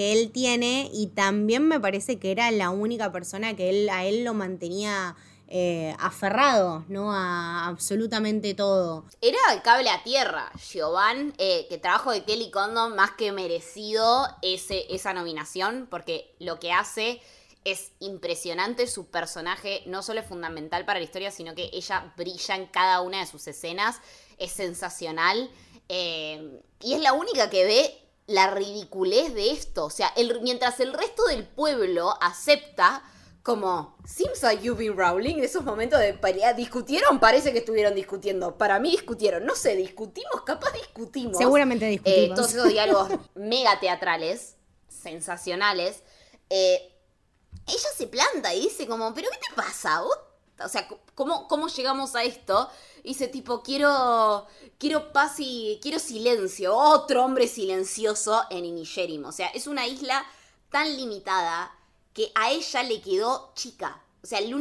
[0.00, 4.06] que él tiene y también me parece que era la única persona que él, a
[4.06, 5.14] él lo mantenía
[5.46, 7.12] eh, aferrado, ¿no?
[7.12, 9.04] A absolutamente todo.
[9.20, 10.50] Era el cable a tierra.
[10.58, 16.58] Giovanni, eh, que trabajo de Kelly Condon más que merecido ese, esa nominación, porque lo
[16.58, 17.20] que hace
[17.64, 22.56] es impresionante, su personaje no solo es fundamental para la historia, sino que ella brilla
[22.56, 24.00] en cada una de sus escenas,
[24.38, 25.50] es sensacional.
[25.90, 27.99] Eh, y es la única que ve
[28.30, 29.86] la ridiculez de esto.
[29.86, 30.12] O sea,
[30.42, 33.02] mientras el resto del pueblo acepta
[33.42, 37.18] como, seems like you've been Rowling, en esos momentos de pelea, ¿discutieron?
[37.18, 38.56] Parece que estuvieron discutiendo.
[38.56, 39.44] Para mí discutieron.
[39.44, 41.38] No sé, discutimos, capaz discutimos.
[41.38, 42.36] Seguramente eh, discutimos.
[42.36, 44.56] todos esos diálogos mega teatrales,
[44.88, 46.02] sensacionales.
[46.50, 46.92] Eh,
[47.66, 50.02] ella se planta y dice como, ¿pero qué te pasa?
[50.64, 52.70] O sea, ¿cómo, ¿cómo llegamos a esto?
[53.04, 54.46] dice tipo, quiero,
[54.78, 56.76] quiero paz y quiero silencio.
[56.76, 59.24] Otro hombre silencioso en Inisherim.
[59.24, 60.24] O sea, es una isla
[60.70, 61.74] tan limitada
[62.12, 64.02] que a ella le quedó chica.
[64.22, 64.52] O sea, el,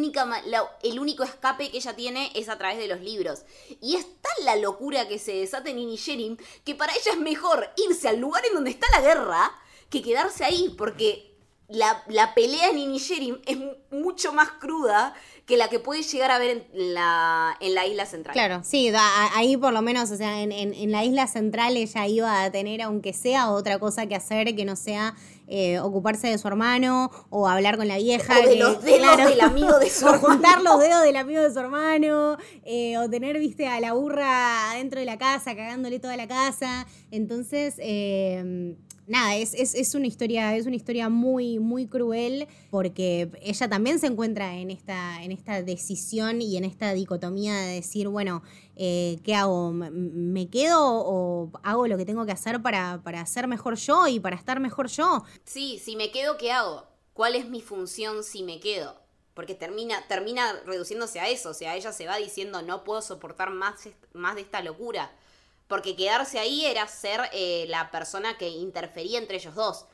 [0.84, 3.42] el único escape que ella tiene es a través de los libros.
[3.82, 7.70] Y es tan la locura que se desata en Inisherim que para ella es mejor
[7.90, 9.52] irse al lugar en donde está la guerra
[9.90, 11.36] que quedarse ahí, porque
[11.68, 13.58] la, la pelea en Inisherim es
[13.92, 15.14] mucho más cruda
[15.50, 18.34] que la que puede llegar a ver en la, en la isla central.
[18.34, 18.92] Claro, sí,
[19.34, 22.84] ahí por lo menos, o sea, en, en, la isla central ella iba a tener,
[22.84, 25.16] aunque sea otra cosa que hacer, que no sea
[25.48, 28.38] eh, ocuparse de su hermano o hablar con la vieja.
[28.40, 30.28] O de los dedos del amigo de su hermano.
[30.28, 33.94] O juntar los dedos del amigo de su hermano, eh, o tener, viste, a la
[33.94, 36.86] burra dentro de la casa, cagándole toda la casa.
[37.10, 38.76] Entonces, eh,
[39.10, 44.08] nada, es, es, una historia, es una historia muy, muy cruel porque ella también se
[44.08, 48.43] encuentra en esta, en esta decisión y en esta dicotomía de decir, bueno,
[48.76, 49.72] eh, ¿qué hago?
[49.72, 54.19] ¿Me quedo o hago lo que tengo que hacer para, para ser mejor yo y
[54.19, 55.24] para estar mejor yo?
[55.43, 56.88] Sí, si me quedo, ¿qué hago?
[57.13, 59.02] ¿Cuál es mi función si me quedo?
[59.34, 63.50] Porque termina, termina reduciéndose a eso, o sea, ella se va diciendo, no puedo soportar
[63.50, 65.12] más, más de esta locura
[65.70, 69.86] porque quedarse ahí era ser eh, la persona que interfería entre ellos dos.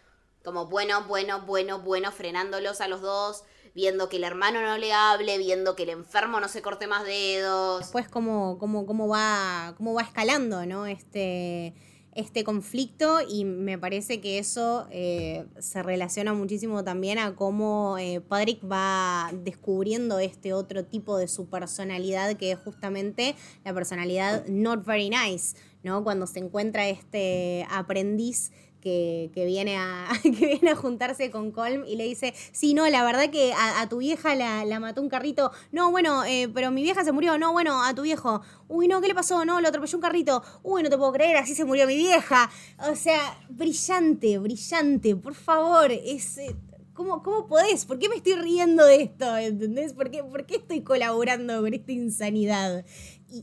[0.44, 3.44] Como bueno, bueno, bueno, bueno, frenándolos a los dos,
[3.76, 7.04] viendo que el hermano no le hable, viendo que el enfermo no se corte más
[7.04, 7.80] dedos.
[7.80, 10.86] Después cómo, cómo, cómo, va, cómo va escalando, ¿no?
[10.86, 11.74] Este,
[12.16, 18.22] este conflicto y me parece que eso eh, se relaciona muchísimo también a cómo eh,
[18.22, 24.86] Patrick va descubriendo este otro tipo de su personalidad que es justamente la personalidad not
[24.86, 26.06] very nice, ¿no?
[26.06, 28.52] Cuando se encuentra este aprendiz
[28.86, 33.04] que, viene a, que viene a juntarse con Colm y le dice, sí, no, la
[33.04, 35.52] verdad que a, tu vieja la, mató un carrito.
[35.72, 37.38] No, bueno, eh, pero mi vieja se murió.
[37.40, 38.42] No, bueno, a tu viejo.
[38.68, 39.44] Uy, no, ¿qué le pasó?
[39.44, 40.44] No, lo atropelló un carrito.
[40.62, 42.50] Uy, no te puedo creer, así se murió mi vieja.
[42.88, 45.92] O sea, brillante, brillante, por favor.
[45.92, 46.38] Es...
[46.38, 46.56] Eh,
[46.94, 47.86] ¿Cómo, ¿Cómo podés?
[47.86, 49.36] ¿Por qué me estoy riendo de esto?
[49.36, 49.92] ¿Entendés?
[49.92, 52.86] ¿Por qué, ¿Por qué estoy colaborando con esta insanidad?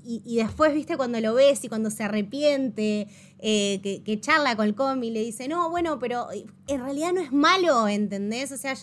[0.05, 4.75] Y, después, viste, cuando lo ves y cuando se arrepiente, eh, que, charla con el
[4.75, 6.29] cómic y le dice, no, bueno, pero
[6.67, 8.53] en realidad no es malo, ¿entendés?
[8.53, 8.75] O sea,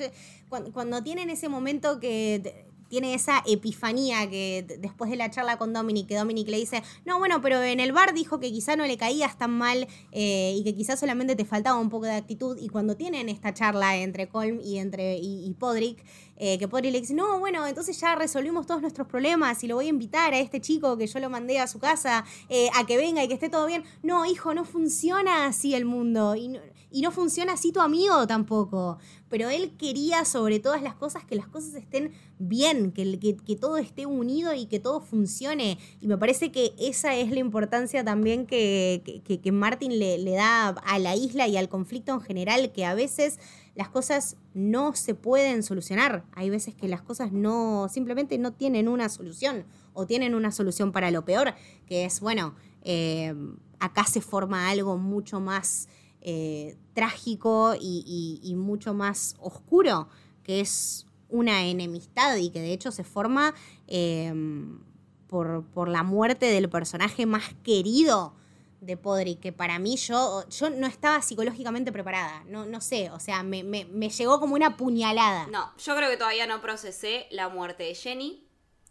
[0.50, 5.72] cuando, cuando, tienen ese momento que tiene esa epifanía que después de la charla con
[5.72, 8.86] Dominic, que Dominic le dice, no, bueno, pero en el bar dijo que quizá no
[8.86, 12.58] le caías tan mal eh, y que quizás solamente te faltaba un poco de actitud.
[12.60, 16.04] Y cuando tienen esta charla entre Colm y entre y, Podrick,
[16.40, 19.76] eh, que Podrick le dice, no, bueno, entonces ya resolvimos todos nuestros problemas y lo
[19.76, 22.86] voy a invitar a este chico que yo lo mandé a su casa eh, a
[22.86, 23.84] que venga y que esté todo bien.
[24.02, 26.58] No, hijo, no funciona así el mundo y
[26.92, 28.98] y no funciona así tu amigo tampoco
[29.30, 33.78] pero él quería sobre todas las cosas que las cosas estén bien, que, que, todo
[33.78, 35.78] esté unido y que todo funcione.
[36.02, 40.70] Y me parece que esa es la importancia también que, que, Martin le, le da
[40.70, 43.40] a la isla y al conflicto en general, que a veces
[43.80, 46.26] las cosas no se pueden solucionar.
[46.34, 49.64] Hay veces que las cosas no, simplemente no tienen una solución
[49.94, 51.54] o tienen una solución para lo peor,
[51.88, 53.34] que es, bueno, eh,
[53.80, 55.88] acá se forma algo mucho más
[56.20, 60.10] eh, trágico y, mucho más oscuro,
[60.44, 63.54] que es una enemistad y que de hecho se forma
[63.88, 64.82] em,
[65.28, 68.34] por, la muerte del personaje más querido
[68.82, 73.20] de Podri, que para mí yo, yo no estaba psicológicamente preparada, no, no sé, o
[73.20, 75.48] sea, me, me llegó como una puñalada.
[75.48, 78.46] No, yo creo que todavía no procesé la muerte de Jenny.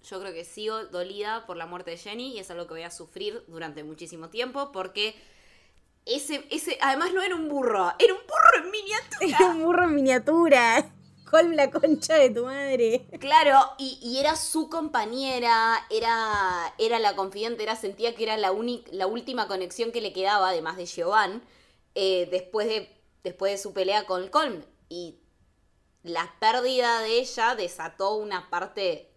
[0.04, 2.82] Yo creo que sigo dolida por la muerte de Jenny y es algo que voy
[2.82, 5.14] a sufrir durante muchísimo tiempo porque
[6.06, 9.36] ese, ese, además no era un burro, era un burro en miniatura.
[9.38, 10.92] Era un burro en miniatura.
[11.30, 13.06] Colm la concha de tu madre.
[13.20, 18.52] Claro, y, era su compañera, era, era la confidente, era, sentía que era la,
[18.92, 21.40] la última conexión que le quedaba, además de Giovanni,
[21.94, 22.88] eh, después, de,
[23.24, 24.62] después de su pelea con Colm.
[24.88, 25.18] Y
[26.02, 29.10] la pérdida de ella desató una parte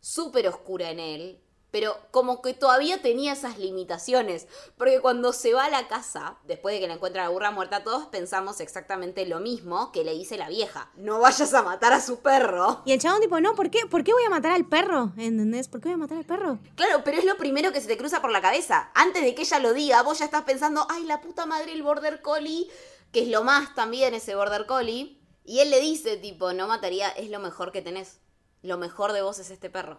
[0.00, 4.46] súper oscura en él, pero como que todavía tenía esas limitaciones.
[4.76, 7.84] Porque cuando se va a la casa, después de que le encuentra la burra muerta,
[7.84, 10.90] todos pensamos exactamente lo mismo que le dice la vieja.
[10.96, 12.82] No vayas a matar a su perro.
[12.84, 13.86] Y el chabón tipo, no, ¿por qué?
[13.86, 15.12] ¿Por qué voy a matar al perro?
[15.16, 15.68] ¿Entendés?
[15.68, 16.58] ¿Por qué voy a matar al perro?
[16.74, 18.90] Claro, pero es lo primero que se te cruza por la cabeza.
[18.94, 21.82] Antes de que ella lo diga, vos ya estás pensando, ay, la puta madre, el
[21.82, 22.68] border collie,
[23.12, 25.20] que es lo más también ese border collie.
[25.44, 28.20] Y él le dice, tipo, no mataría, es lo mejor que tenés.
[28.62, 29.98] Lo mejor de vos es este perro.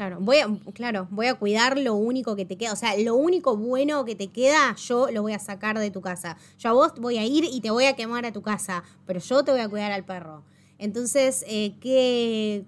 [0.00, 2.72] Claro, voy a, claro, voy a cuidar lo único que te queda.
[2.72, 6.00] O sea, lo único bueno que te queda, yo lo voy a sacar de tu
[6.00, 6.38] casa.
[6.58, 9.20] Yo a vos voy a ir y te voy a quemar a tu casa, pero
[9.20, 10.42] yo te voy a cuidar al perro.
[10.78, 12.64] Entonces, eh, qué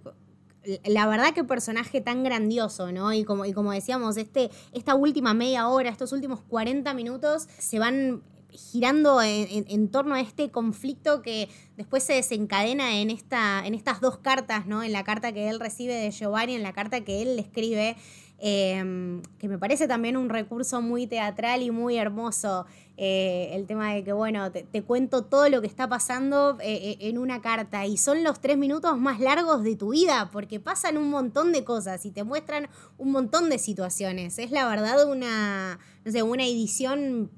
[0.84, 3.14] la verdad que personaje tan grandioso, ¿no?
[3.14, 7.78] Y como, y como decíamos, este, esta última media hora, estos últimos 40 minutos se
[7.78, 14.00] van girando en, torno a este conflicto que después se desencadena en, esta, en estas
[14.00, 14.82] dos cartas, ¿no?
[14.82, 17.96] En la carta que él recibe de Giovanni, en la carta que él le escribe,
[18.38, 22.66] em, que me parece también un recurso muy teatral y muy hermoso.
[22.98, 26.96] Eh, el tema de que, bueno, te, cuento todo lo que está pasando eh, eh,
[27.00, 30.98] en una carta y son los tres minutos más largos de tu vida porque pasan
[30.98, 34.38] un montón de cosas y te muestran un montón de situaciones.
[34.38, 37.30] Es la verdad una, no sé, una edición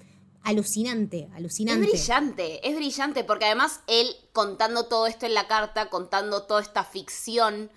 [0.45, 1.87] alucinante, alucinante.
[1.87, 6.61] Es brillante, es brillante, porque además él contando todo esto en la carta, contando toda
[6.61, 7.71] esta ficción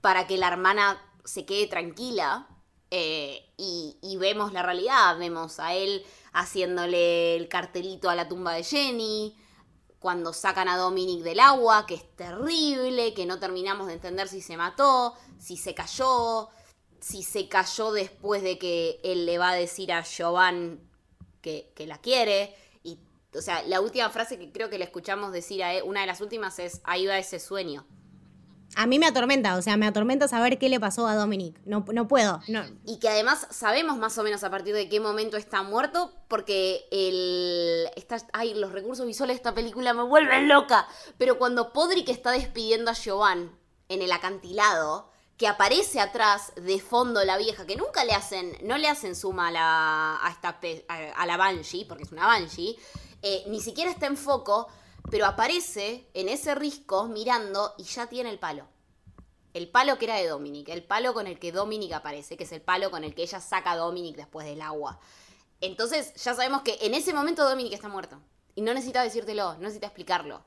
[0.00, 2.48] para que la hermana se quede tranquila,
[2.90, 8.52] eh, y, y, vemos la realidad, vemos a él haciéndole el cartelito a la tumba
[8.52, 9.34] de Jenny,
[9.98, 14.42] cuando sacan a Dominic del agua, que es terrible, que no terminamos de entender si
[14.42, 16.50] se mató, si se cayó,
[17.00, 20.91] si se cayó después de que él le va a decir a Jovan
[21.42, 22.54] que, la quiere.
[22.82, 22.98] Y,
[23.34, 26.06] o sea, la última frase que creo que le escuchamos decir a él, una de
[26.06, 27.84] las últimas es, ahí va ese sueño.
[28.74, 31.60] A mí me atormenta, o sea, me atormenta saber qué le pasó a Dominic.
[31.66, 32.40] No, no puedo.
[32.48, 32.64] No.
[32.86, 36.86] Y que además sabemos más o menos a partir de qué momento está muerto, porque
[36.90, 37.90] el.
[37.96, 40.88] Está, ay, los recursos visuales de esta película me vuelven loca.
[41.18, 43.50] Pero cuando Podrick está despidiendo a Jovan
[43.90, 48.78] en el acantilado, que aparece atrás de fondo la vieja, que nunca le hacen, no
[48.78, 50.58] le hacen suma a la, a esta,
[51.16, 52.78] a, la Banshee, porque es una Banshee,
[53.22, 54.68] eh, ni siquiera está en foco,
[55.10, 58.68] pero aparece en ese risco mirando y ya tiene el palo.
[59.54, 62.52] El palo que era de Dominic, el palo con el que Dominic aparece, que es
[62.52, 64.98] el palo con el que ella saca a Dominic después del agua.
[65.60, 68.20] Entonces ya sabemos que en ese momento Dominic está muerto.
[68.54, 70.42] Y no necesita decírtelo, no necesita explicarlo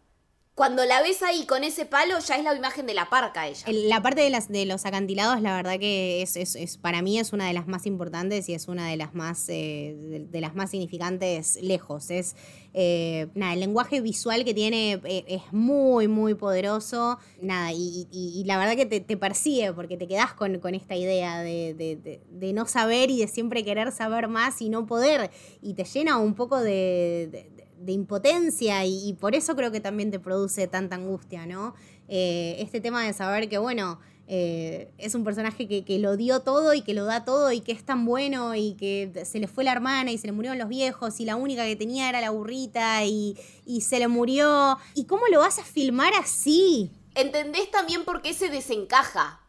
[0.55, 3.65] cuando la ves ahí con ese palo, ya es la imagen de la parca ella.
[3.67, 7.33] La parte de, las, de los acantilados, la verdad que es, es, para mí es
[7.33, 10.25] una de las más importantes y es una de las más, eh,
[10.69, 12.09] significantes lejos.
[12.09, 12.37] Es,
[12.73, 17.19] eh, nada, el lenguaje visual que tiene eh, es muy, muy poderoso.
[17.41, 21.73] Nada, y, la verdad que te, te, persigue porque te quedas con, esta idea de,
[21.73, 25.31] de, de, no saber y de siempre querer saber más y no poder.
[25.61, 30.19] Y te llena un poco de de impotencia y, por eso creo que también te
[30.19, 31.75] produce tanta angustia, ¿no?
[32.07, 36.73] Eh, este tema de saber que, bueno, eh, es un personaje que, lo dio todo
[36.73, 39.63] y que lo da todo y que es tan bueno y que se le fue
[39.63, 42.31] la hermana y se le murieron los viejos y la única que tenía era la
[42.31, 44.77] burrita y, y se le murió.
[44.95, 46.91] ¿Y cómo lo vas a filmar así?
[47.13, 49.41] ¿Entendés también por qué se desencaja?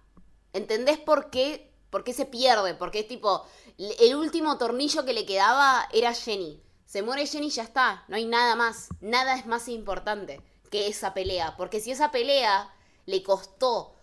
[0.53, 2.75] ¿Entendés por qué, por qué se pierde?
[2.75, 3.45] Porque es tipo,
[3.79, 6.61] el último tornillo que le quedaba era Jenny.
[6.87, 8.89] Se muere Jenny y ya está, no hay nada más.
[9.01, 11.57] Nada es más importante que esa pelea.
[11.57, 12.73] Porque si esa pelea
[13.07, 13.97] le costó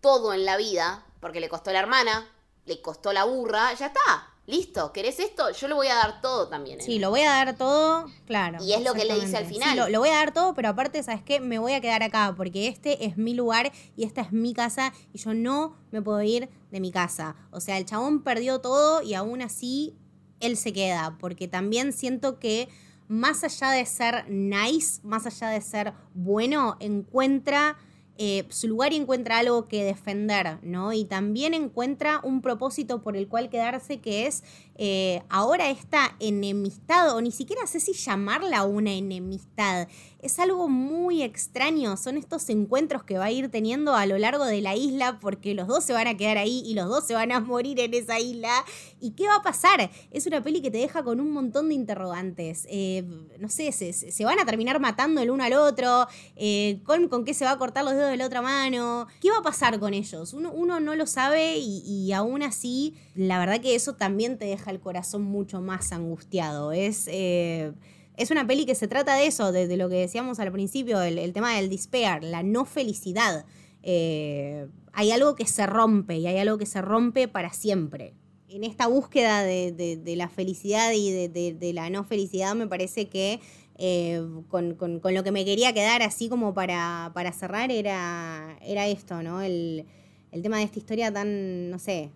[0.00, 2.28] todo en la vida, porque le costó la hermana,
[2.64, 4.34] le costó la burra, ya está.
[4.46, 5.50] Listo, ¿querés esto?
[5.50, 6.80] Yo lo voy a dar todo también.
[6.80, 6.82] ¿eh?
[6.82, 8.64] Sí, lo voy a dar todo, claro.
[8.64, 9.70] Y es lo que le dice al final.
[9.70, 11.38] Sí, lo, voy a dar todo, pero aparte, ¿sabes qué?
[11.38, 14.94] Me voy a quedar acá porque este es mi lugar y esta es mi casa
[15.12, 17.36] y yo no me puedo ir de mi casa.
[17.50, 19.98] O sea, el chabón perdió todo y aún así
[20.40, 22.68] él se queda, porque también siento que
[23.08, 27.76] más allá de ser nice, más allá de ser bueno, encuentra
[28.20, 30.92] eh, su lugar y encuentra algo que defender, ¿no?
[30.92, 34.42] Y también encuentra un propósito por el cual quedarse que es
[34.78, 39.88] eh, ahora esta enemistad, o ni siquiera sé si llamarla una enemistad,
[40.20, 41.96] es algo muy extraño.
[41.96, 45.54] Son estos encuentros que va a ir teniendo a lo largo de la isla porque
[45.54, 47.94] los dos se van a quedar ahí y los dos se van a morir en
[47.94, 48.64] esa isla.
[49.00, 49.90] ¿Y qué va a pasar?
[50.10, 52.66] Es una peli que te deja con un montón de interrogantes.
[52.68, 53.04] Eh,
[53.38, 56.08] no sé, se, van a terminar matando el uno al otro.
[56.36, 59.06] Eh, con, ¿Con qué se va a cortar los dedos de la otra mano?
[59.20, 60.32] ¿Qué va a pasar con ellos?
[60.32, 64.67] Uno, uno no lo sabe y, aún así, la verdad que eso también te deja
[64.70, 66.72] el corazón mucho más angustiado.
[66.72, 67.08] Es.
[67.10, 67.72] Eh,
[68.16, 71.32] es una peli que se trata de eso, de, lo que decíamos al principio, el,
[71.32, 73.46] tema del despair, la no felicidad.
[73.84, 78.14] eh, hay algo que se rompe y hay algo que se rompe para siempre.
[78.48, 83.38] En esta búsqueda de, la felicidad y de, la no felicidad me parece que
[83.76, 89.40] eh, con, lo que me quería quedar así como para, cerrar era, era esto, ¿no?
[89.40, 89.86] El,
[90.32, 92.10] el tema de esta historia tan, no sé,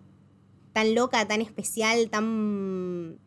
[0.73, 3.19] tan loca, tan especial, tan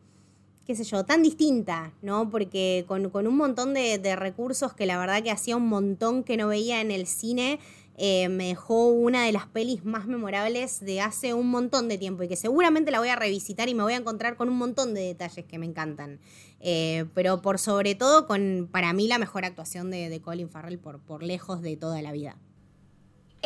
[0.67, 2.29] qué sé yo, tan distinta, ¿no?
[2.29, 6.49] Porque con, un montón de, recursos que la verdad que hacía un montón que no
[6.49, 7.59] veía en el cine,
[7.95, 12.21] eh, me dejó una de las pelis más memorables de hace un montón de tiempo
[12.21, 14.93] y que seguramente la voy a revisitar y me voy a encontrar con un montón
[14.93, 16.19] de detalles que me encantan.
[16.59, 20.99] Eh, pero por sobre todo con, para mí, la mejor actuación de, Colin Farrell por,
[20.99, 22.35] por lejos de toda la vida.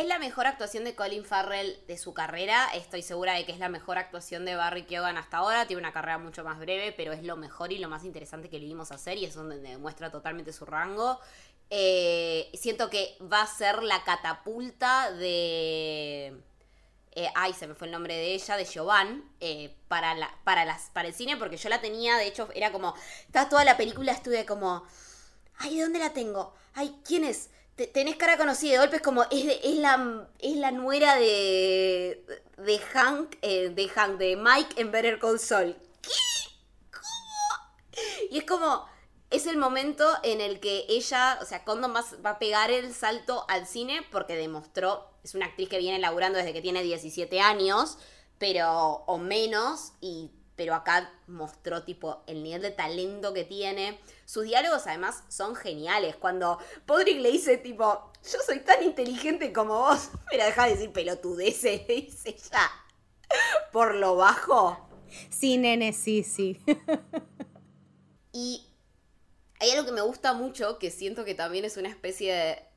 [0.02, 2.68] Es la mejor actuación de Colin Farrell de su carrera.
[2.74, 5.68] Estoy segura de que es la mejor actuación de Barry Keoghan hasta ahora.
[5.68, 8.58] Tiene una carrera mucho más breve, pero es lo mejor y lo más interesante que
[8.58, 11.20] le dimos a hacer y es donde demuestra totalmente su rango.
[11.70, 16.36] Eh, siento que va a ser la catapulta de.
[17.12, 20.66] Eh, ay, se me fue el nombre de ella, de Giovanni, eh, para, la, para,
[20.66, 22.96] las, para el cine, porque yo la tenía, de hecho, era como.
[23.28, 24.84] Estaba toda la película, estuve como.
[25.60, 26.56] Ay, ¿de dónde la tengo?
[26.74, 27.52] Ay, ¿quién es?
[27.88, 32.26] Tenés cara conocida, de golpe es como, es, es, la, es la nuera de,
[32.58, 35.76] de Hank, eh, de Hank, de Mike en Better Call Saul.
[36.02, 36.10] ¿Qué?
[36.92, 38.02] ¿Cómo?
[38.30, 38.86] Y es como,
[39.30, 42.94] es el momento en el que ella, o sea, Condon va, va, a pegar el
[42.94, 47.40] salto al cine porque demostró, es una actriz que viene laburando desde que tiene 17
[47.40, 47.98] años,
[48.38, 54.00] pero, o menos, y pero acá mostró tipo el nivel de talento que tiene.
[54.26, 56.16] Sus diálogos además son geniales.
[56.16, 60.92] Cuando Podrick le dice tipo, yo soy tan inteligente como vos, pero deja de decir
[60.92, 62.70] pelotudeces, le dice ya.
[63.72, 64.88] Por lo bajo.
[65.30, 66.60] Sí, nene, sí, sí.
[68.34, 68.68] y
[69.60, 72.71] hay algo que me gusta mucho, que siento que también es una especie de...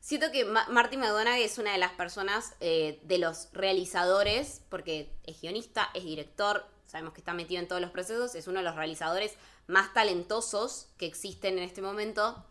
[0.00, 5.42] Siento que Martin McDonagh es una de las personas eh, de los realizadores, porque es
[5.42, 8.76] guionista, es director, sabemos que está metido en todos los procesos, es uno de los
[8.76, 9.34] realizadores
[9.66, 12.44] más talentosos que existen en este momento,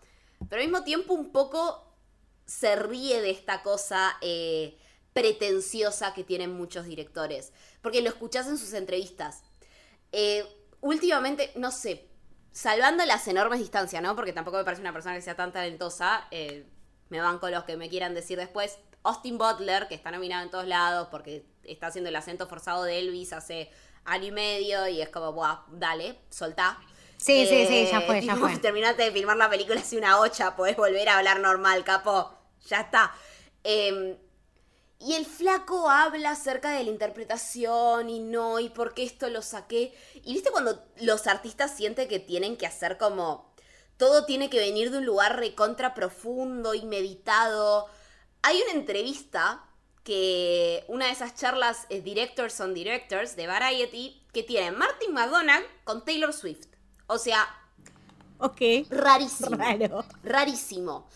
[0.48, 1.92] pero al mismo tiempo un poco
[2.46, 4.78] se ríe de esta cosa eh,
[5.14, 9.42] pretenciosa que tienen muchos directores, porque lo escuchás en sus entrevistas.
[10.12, 10.46] Eh,
[10.82, 12.08] últimamente, no sé,
[12.52, 14.16] salvando las enormes distancias, ¿no?
[14.16, 16.28] Porque tampoco me parece una persona que sea tan talentosa,
[17.10, 18.80] me van con los que me quieran decir después.
[19.04, 23.00] Austin Butler, que está nominado en todos lados porque está haciendo el acento forzado de
[23.00, 23.72] Elvis hace
[24.06, 26.80] año y medio y es como, Buah, dale, soltá.
[27.18, 28.58] Sí, sí, sí, ya fue, ya fue.
[28.62, 32.34] Terminaste de filmar la película hace una ocha, podés volver a hablar normal, capo.
[32.68, 33.14] Ya está.
[33.64, 34.16] Em,
[35.00, 39.42] y el flaco habla acerca de la interpretación y no, y por qué esto lo
[39.42, 39.94] saqué.
[40.24, 43.49] Y viste cuando los artistas sienten que tienen que hacer como.
[44.00, 47.88] Todo tiene que venir de un lugar recontra profundo y meditado.
[48.42, 49.66] Hay una entrevista
[50.06, 55.66] que una de esas charlas es Directors on Directors de Variety que tiene Martin McDonagh
[55.84, 56.68] con Taylor Swift.
[57.08, 57.46] O sea,
[58.38, 58.62] ok.
[58.90, 59.58] Rarísimo.
[60.24, 61.10] Rarísimo.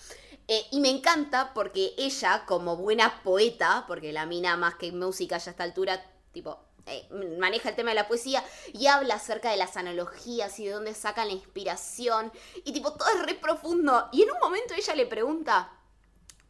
[0.49, 5.37] Eh, y me encanta porque ella, como buena poeta, porque la mina más que música
[5.37, 6.03] ya a esta altura,
[6.33, 7.07] tipo, eh,
[7.39, 10.93] maneja el tema de la poesía y habla acerca de las analogías y de dónde
[10.93, 12.31] sacan la inspiración.
[12.63, 14.09] Y tipo, todo es re profundo.
[14.11, 15.71] Y en un momento ella le pregunta,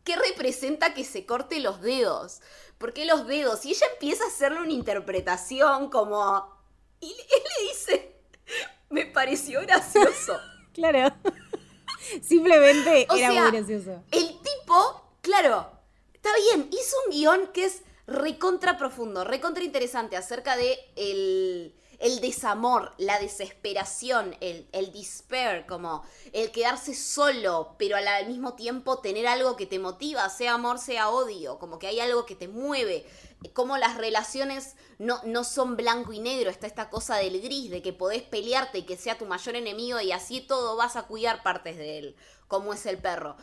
[0.03, 2.41] ¿Qué representa que se corte los dedos?
[2.77, 3.65] ¿Por qué los dedos?
[3.65, 6.51] Y ella empieza a hacerle una interpretación como...
[6.99, 8.15] Y él le dice,
[8.89, 10.37] me pareció gracioso.
[10.73, 11.15] claro.
[12.21, 14.03] Simplemente era muy gracioso.
[14.11, 15.71] El tipo, claro,
[16.13, 22.19] está bien, hizo un guion que es recontra profundo, recontra interesante acerca de el el
[22.19, 29.25] desamor, la desesperación, el, el despair, como el quedarse solo, pero al mismo tiempo tener
[29.25, 33.05] algo que te motiva, sea amor, sea odio, como que hay algo que te mueve,
[33.49, 37.81] como las relaciones no, no son blanco y negro, está esta cosa del gris, de
[37.81, 41.43] que podés pelearte y que sea tu mayor enemigo y así todo vas a cuidar
[41.43, 42.15] partes de él,
[42.47, 43.35] como es el perro.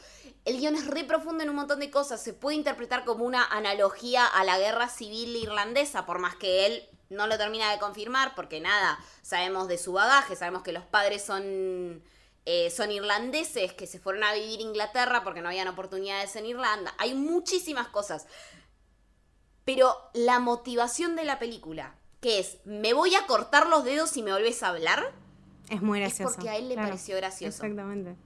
[0.45, 3.45] El guion es re profundo en un montón de cosas, se puede interpretar como una
[3.45, 8.35] analogía a la guerra civil irlandesa, por más que él no lo termina de confirmar
[8.35, 12.03] porque nada, sabemos de su bagaje, sabemos que los padres son,
[12.47, 16.47] eh, son irlandeses que se fueron a vivir a Inglaterra porque no habían oportunidades en
[16.47, 16.95] Irlanda.
[16.99, 18.27] Hay muchísimas cosas.
[19.73, 24.21] Pero la motivación de la película, que es, me voy a cortar los dedos si
[24.21, 25.13] me volvés a hablar,
[25.69, 26.31] es muy gracioso.
[26.31, 27.63] Es porque a él le pareció gracioso.
[27.63, 28.17] Exactamente.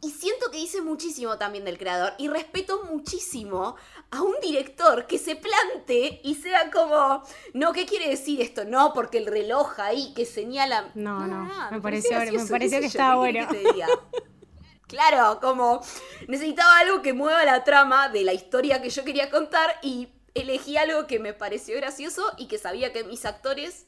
[0.00, 2.14] Y siento que dice muchísimo también del creador.
[2.16, 3.76] Y respeto muchísimo
[4.10, 8.64] a un director que se plante y sea como, no, ¿qué quiere decir esto?
[8.64, 10.90] No, porque el reloj ahí que señala.
[10.94, 13.46] No, no, me, pareció, me pareció que estaba bueno.
[14.86, 15.80] Claro, como
[16.28, 20.76] necesitaba algo que mueva la trama de la historia que yo quería contar y elegí
[20.76, 23.86] algo que me pareció gracioso y que sabía que mis actores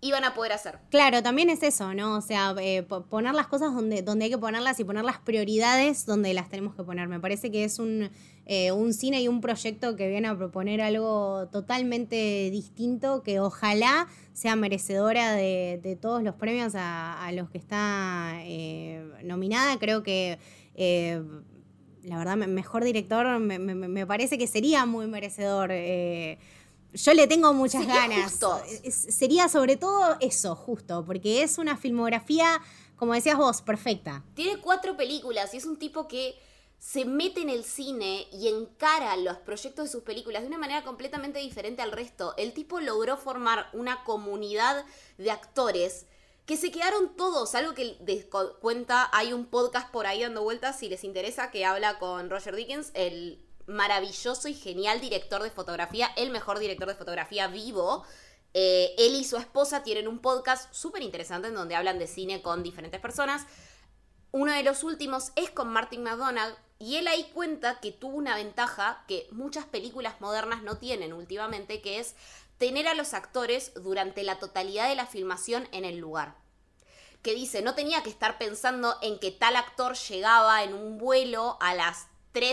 [0.00, 0.78] iban a poder hacer.
[0.90, 2.16] Claro, también es eso, ¿no?
[2.16, 6.06] O sea, eh, poner las cosas donde, donde hay que ponerlas y poner las prioridades
[6.06, 7.08] donde las tenemos que poner.
[7.08, 8.10] Me parece que es un,
[8.46, 14.06] eh, un cine y un proyecto que viene a proponer algo totalmente distinto, que ojalá
[14.32, 19.78] sea merecedora de, todos los premios a, los que está eh, nominada.
[19.80, 20.38] Creo que
[22.08, 25.70] la verdad, mejor director me, parece que sería muy merecedor.
[26.94, 28.38] Yo le tengo muchas ganas.
[28.88, 32.60] sería sobre todo eso, justo, porque es una filmografía,
[32.96, 34.24] como decías vos, perfecta.
[34.34, 36.38] Tiene cuatro películas y es un tipo que
[36.78, 40.84] se mete en el cine y encara los proyectos de sus películas de una manera
[40.84, 42.34] completamente diferente al resto.
[42.36, 44.84] El tipo logró formar una comunidad
[45.18, 46.06] de actores
[46.48, 47.98] que se quedaron todos, algo que
[48.62, 52.56] cuenta, hay un podcast por ahí dando vueltas si les interesa que habla con Roger
[52.56, 58.02] Dickens, el maravilloso y genial director de fotografía, el mejor director de fotografía vivo.
[58.54, 62.40] Eh, él y su esposa tienen un podcast súper interesante en donde hablan de cine
[62.40, 63.44] con diferentes personas.
[64.32, 68.34] Uno de los últimos es con Martin McDonagh y él ahí cuenta que tuvo una
[68.36, 72.14] ventaja que muchas películas modernas no tienen últimamente, que es
[72.58, 76.36] tener a los actores durante la totalidad de la filmación en el lugar.
[77.22, 81.56] Que dice, no tenía que estar pensando en que tal actor llegaba en un vuelo
[81.60, 82.06] a las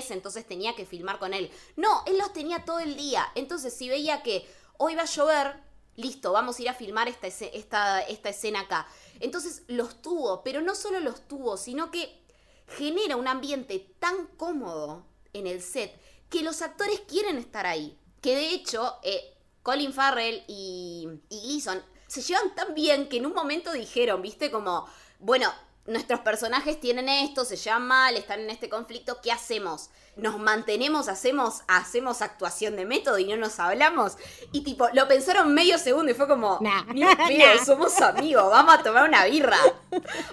[0.10, 1.52] entonces tenía que filmar con él.
[1.76, 3.26] No, él los tenía todo el día.
[3.36, 4.48] Entonces, si veía que
[4.78, 5.60] hoy va a llover,
[5.96, 8.88] listo, vamos a ir a filmar esta, esta, esta escena acá.
[9.20, 12.20] Entonces los tuvo, pero no solo los tuvo, sino que
[12.68, 15.96] genera un ambiente tan cómodo en el set
[16.30, 17.98] que los actores quieren estar ahí.
[18.22, 19.35] Que de hecho, eh,
[19.66, 24.52] Colin Farrell y, y Gleason se llevan tan bien que en un momento dijeron, viste,
[24.52, 24.86] como,
[25.18, 25.52] bueno,
[25.88, 29.90] nuestros personajes tienen esto, se llevan mal, están en este conflicto, ¿qué hacemos?
[30.18, 34.18] ¿Nos mantenemos, hacemos, hacemos actuación de método y no nos hablamos?
[34.52, 36.60] Y tipo, lo pensaron medio segundo y fue como,
[36.94, 37.02] ni
[37.66, 39.58] somos amigos, vamos a tomar una birra.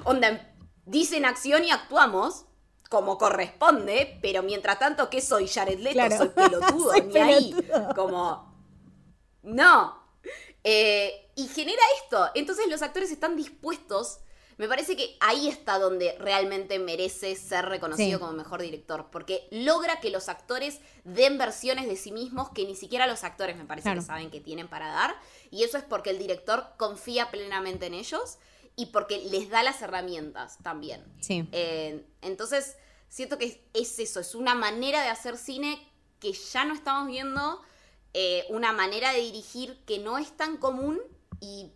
[0.05, 0.55] Onda,
[0.85, 2.45] dicen acción y actuamos
[2.91, 5.49] como corresponde, pero mientras tanto, ¿qué soy?
[5.49, 7.57] Jared Leto, soy pelotudo, ni ahí.
[7.97, 8.52] Como,
[9.43, 10.01] no.
[10.65, 12.31] Eh, y genera esto.
[12.35, 14.21] Entonces los actores están dispuestos
[14.59, 19.99] me parece que ahí está donde realmente merece ser reconocido como mejor director, porque logra
[20.01, 23.93] que los actores den versiones de sí mismos que ni siquiera los actores me parece
[23.93, 25.17] que saben que tienen para dar,
[25.51, 28.39] y eso es porque el director confía plenamente en ellos
[28.77, 31.05] y porque les da las herramientas también.
[31.21, 31.49] Sí.
[31.53, 32.77] Eh, entonces,
[33.09, 35.85] siento que es eso, es una manera de hacer cine
[36.21, 37.61] que ya no estamos viendo,
[38.15, 41.01] eh, una manera de dirigir que no es tan común
[41.41, 41.73] y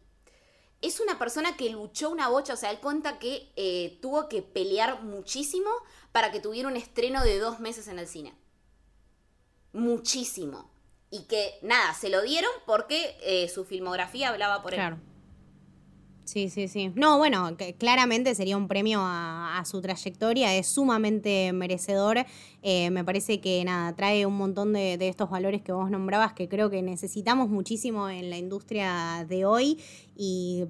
[0.83, 4.43] es una persona que luchó una bocha, o sea, él cuenta que eh, tuvo que
[4.43, 5.71] pelear muchísimo
[6.13, 8.35] para que tuviera un estreno de dos meses en el cine.
[9.73, 10.71] Muchísimo.
[11.11, 14.79] Y que, nada, se lo dieron porque eh, su filmografía hablaba por él.
[14.79, 14.99] Claro.
[16.27, 16.91] Sí, sí, sí.
[16.97, 22.27] No, bueno, claramente sería un premio a, su trayectoria, es sumamente merecedor.
[22.63, 26.33] Eh, me parece que nada, trae un montón de, de, estos valores que vos nombrabas
[26.33, 29.79] que creo que necesitamos muchísimo en la industria de hoy
[30.17, 30.65] y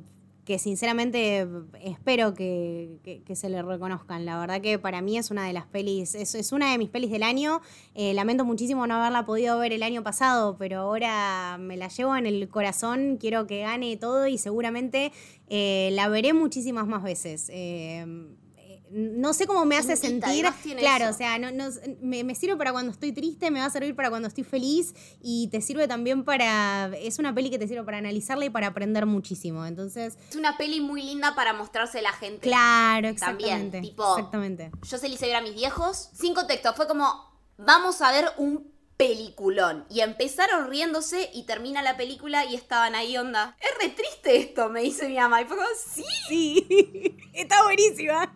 [0.47, 1.47] que sinceramente
[1.83, 4.25] espero que, se le reconozcan.
[4.25, 7.11] La verdad que para mí es una de las pelis, es, una de mis pelis
[7.11, 7.61] del año.
[7.95, 12.17] Eh, lamento muchísimo no haberla podido ver el año pasado, pero ahora me la llevo
[12.17, 15.13] en el corazón, quiero que gane todo y seguramente
[15.49, 17.51] eh, la veré muchísimas más veces.
[17.53, 18.07] Eh,
[18.91, 20.47] no sé cómo me hace sentir.
[20.79, 21.71] Claro, o sea, no,
[22.01, 25.49] me, sirve para cuando estoy triste, me va a servir para cuando estoy feliz y
[25.49, 26.91] te sirve también para.
[26.97, 29.67] Es una peli que te sirve para analizarla y para aprender muchísimo.
[29.67, 30.19] Entonces.
[30.31, 32.41] Es una peli muy linda para mostrarse a la gente.
[32.41, 33.79] Claro, exactamente.
[33.79, 34.17] También, tipo.
[34.17, 34.71] Exactamente.
[34.89, 36.11] Yo se le hice ver a mis viejos.
[36.13, 37.35] Sin contexto, fue como.
[37.59, 39.85] Vamos a ver un peliculón.
[39.91, 43.57] Y empezaron riéndose y termina la película y estaban ahí, onda.
[43.61, 45.43] Es re triste esto, me dice mi mamá.
[45.43, 46.05] Y fue como, sí.
[46.29, 48.33] Sí, está buenísima.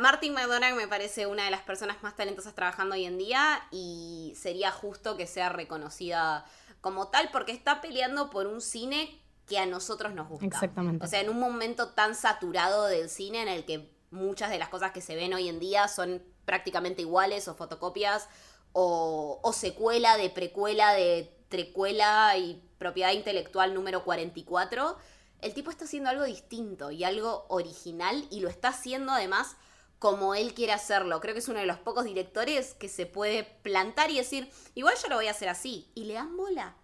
[0.00, 4.32] Martin McDonagh me parece una de las personas más talentosas trabajando hoy en día y
[4.36, 6.44] sería justo que sea reconocida
[6.80, 10.46] como tal porque está peleando por un cine que a nosotros nos gusta.
[10.46, 11.04] Exactamente.
[11.04, 14.68] O sea, en un momento tan saturado del cine en el que muchas de las
[14.68, 18.28] cosas que se ven hoy en día son prácticamente iguales o fotocopias
[18.72, 24.96] o, o secuela de precuela de trecuela y propiedad intelectual número 44
[25.40, 29.56] el tipo está haciendo algo distinto y algo original y lo está haciendo además
[29.98, 31.20] como él quiere hacerlo.
[31.20, 34.94] Creo que es uno de los pocos directores que se puede plantar y decir, igual
[35.02, 35.88] yo lo voy a hacer así.
[35.94, 36.74] Y le dan bola.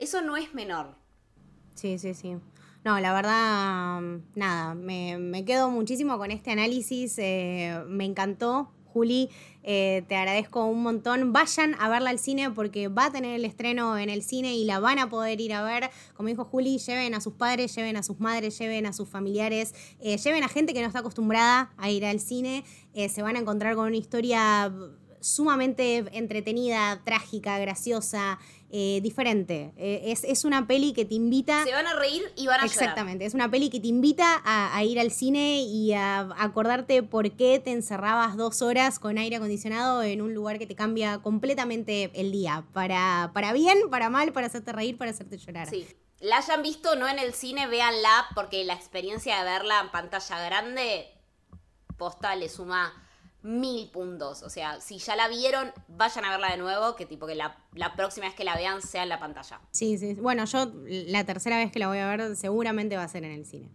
[0.00, 0.96] Eso no es menor.
[1.74, 2.36] Sí, sí, sí.
[2.84, 4.00] No, la verdad,
[4.34, 8.72] nada, me, quedo muchísimo con este análisis, eh, me encantó.
[8.94, 9.28] Juli,
[9.64, 11.32] eh, te agradezco un montón.
[11.32, 14.64] Vayan a verla al cine porque va a tener el estreno en el cine y
[14.64, 15.90] la van a poder ir a ver.
[16.14, 19.74] Como dijo Juli, lleven a sus padres, lleven a sus madres, lleven a sus familiares,
[20.00, 22.64] eh, lleven a gente que no está acostumbrada a ir al cine.
[22.94, 24.72] se van a encontrar con una historia
[25.20, 28.38] sumamente entretenida, trágica, graciosa,
[28.76, 29.72] eh, diferente.
[29.76, 31.62] Eh, es, una peli que te invita...
[31.62, 34.82] Se van a reír y van a Exactamente, es una peli que te invita a,
[34.82, 40.02] ir al cine y a acordarte por qué te encerrabas dos horas con aire acondicionado
[40.02, 42.64] en un lugar que te cambia completamente el día.
[42.72, 45.70] Para, para bien, para mal, para hacerte reír, para hacerte llorar.
[45.70, 45.86] Sí.
[46.18, 50.40] La hayan visto no en el cine, véanla porque la experiencia de verla en pantalla
[50.46, 51.06] grande,
[51.96, 53.03] posta le suma
[53.44, 54.42] mil puntos.
[54.42, 57.56] O sea, si ya la vieron, vayan a verla de nuevo, que tipo que la,
[57.94, 59.60] próxima vez que la vean sea en la pantalla.
[59.70, 60.14] Sí, sí.
[60.14, 63.32] Bueno, yo la tercera vez que la voy a ver seguramente va a ser en
[63.32, 63.70] el cine.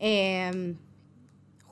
[0.00, 0.74] Eh,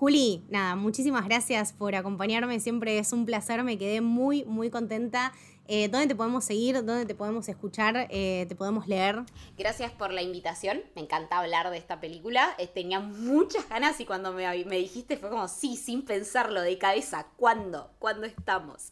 [0.01, 2.61] Juli, nada, muchísimas gracias por acompañarme.
[2.61, 3.62] Siempre es un placer.
[3.64, 5.32] Me quedé muy, muy contenta
[5.73, 6.75] eh, ¿Dónde te podemos seguir?
[6.85, 8.09] ¿Dónde te podemos escuchar?
[8.11, 9.21] Eh, ¿Te podemos leer?
[9.57, 10.83] Gracias por la invitación.
[10.97, 12.57] Me encanta hablar de esta película.
[12.59, 17.29] Eh, tenía muchas ganas y cuando me, dijiste fue como, sí, sin pensarlo, de cabeza.
[17.37, 17.93] ¿Cuándo?
[18.01, 18.91] ¿Cuándo estamos?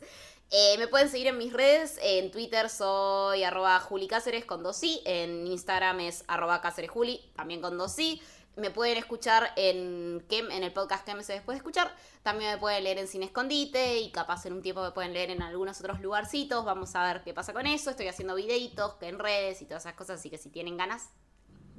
[0.79, 1.99] me pueden seguir en mis redes.
[2.01, 4.81] En Twitter soy arroba Juli Cáceres con dos.
[5.05, 7.99] En Instagram es arroba Cáceres Juli, también con dos
[8.59, 11.95] me pueden escuchar en, en el podcast que me se después de escuchar.
[12.23, 15.31] También me pueden leer en Cine Escondite y capaz en un tiempo me pueden leer
[15.31, 16.65] en algunos otros lugarcitos.
[16.65, 17.91] Vamos a ver qué pasa con eso.
[17.91, 21.11] Estoy haciendo videitos en redes y todas esas cosas, así que si tienen ganas,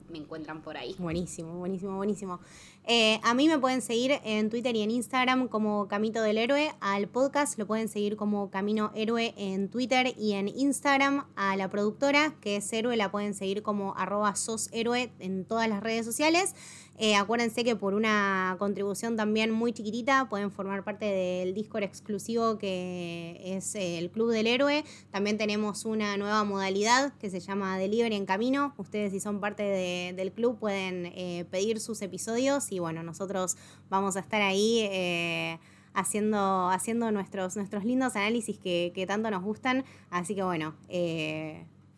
[0.09, 0.95] me encuentran por ahí.
[0.99, 2.39] Buenísimo, buenísimo, buenísimo.
[2.85, 6.73] Eh, a mí me pueden seguir en Twitter y en Instagram como Camito del Héroe.
[6.79, 11.25] Al podcast lo pueden seguir como Camino Héroe en Twitter y en Instagram.
[11.35, 15.69] A la productora, que es Héroe, la pueden seguir como arroba sos héroe en todas
[15.69, 16.55] las redes sociales.
[17.01, 22.57] Eh, acuérdense que por una contribución también muy chiquitita pueden formar parte del Discord exclusivo
[22.57, 24.83] que es eh, el Club del Héroe.
[25.09, 28.73] También tenemos una nueva modalidad que se llama Delivery en Camino.
[28.75, 33.55] Ustedes si son parte del club pueden eh, pedir sus episodios y bueno, nosotros
[33.89, 35.57] vamos a estar ahí
[35.93, 39.85] haciendo, haciendo nuestros, nuestros lindos análisis que tanto nos gustan.
[40.09, 40.75] Así que bueno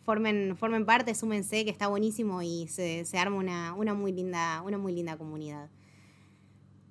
[0.04, 4.78] formen, formen parte, súmense, que está buenísimo y se, arma una, una, muy linda, una
[4.78, 5.68] muy linda comunidad.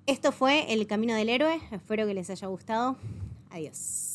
[0.06, 2.96] Esto fue El Camino del Héroe, espero que les haya gustado.
[3.50, 4.11] Adiós.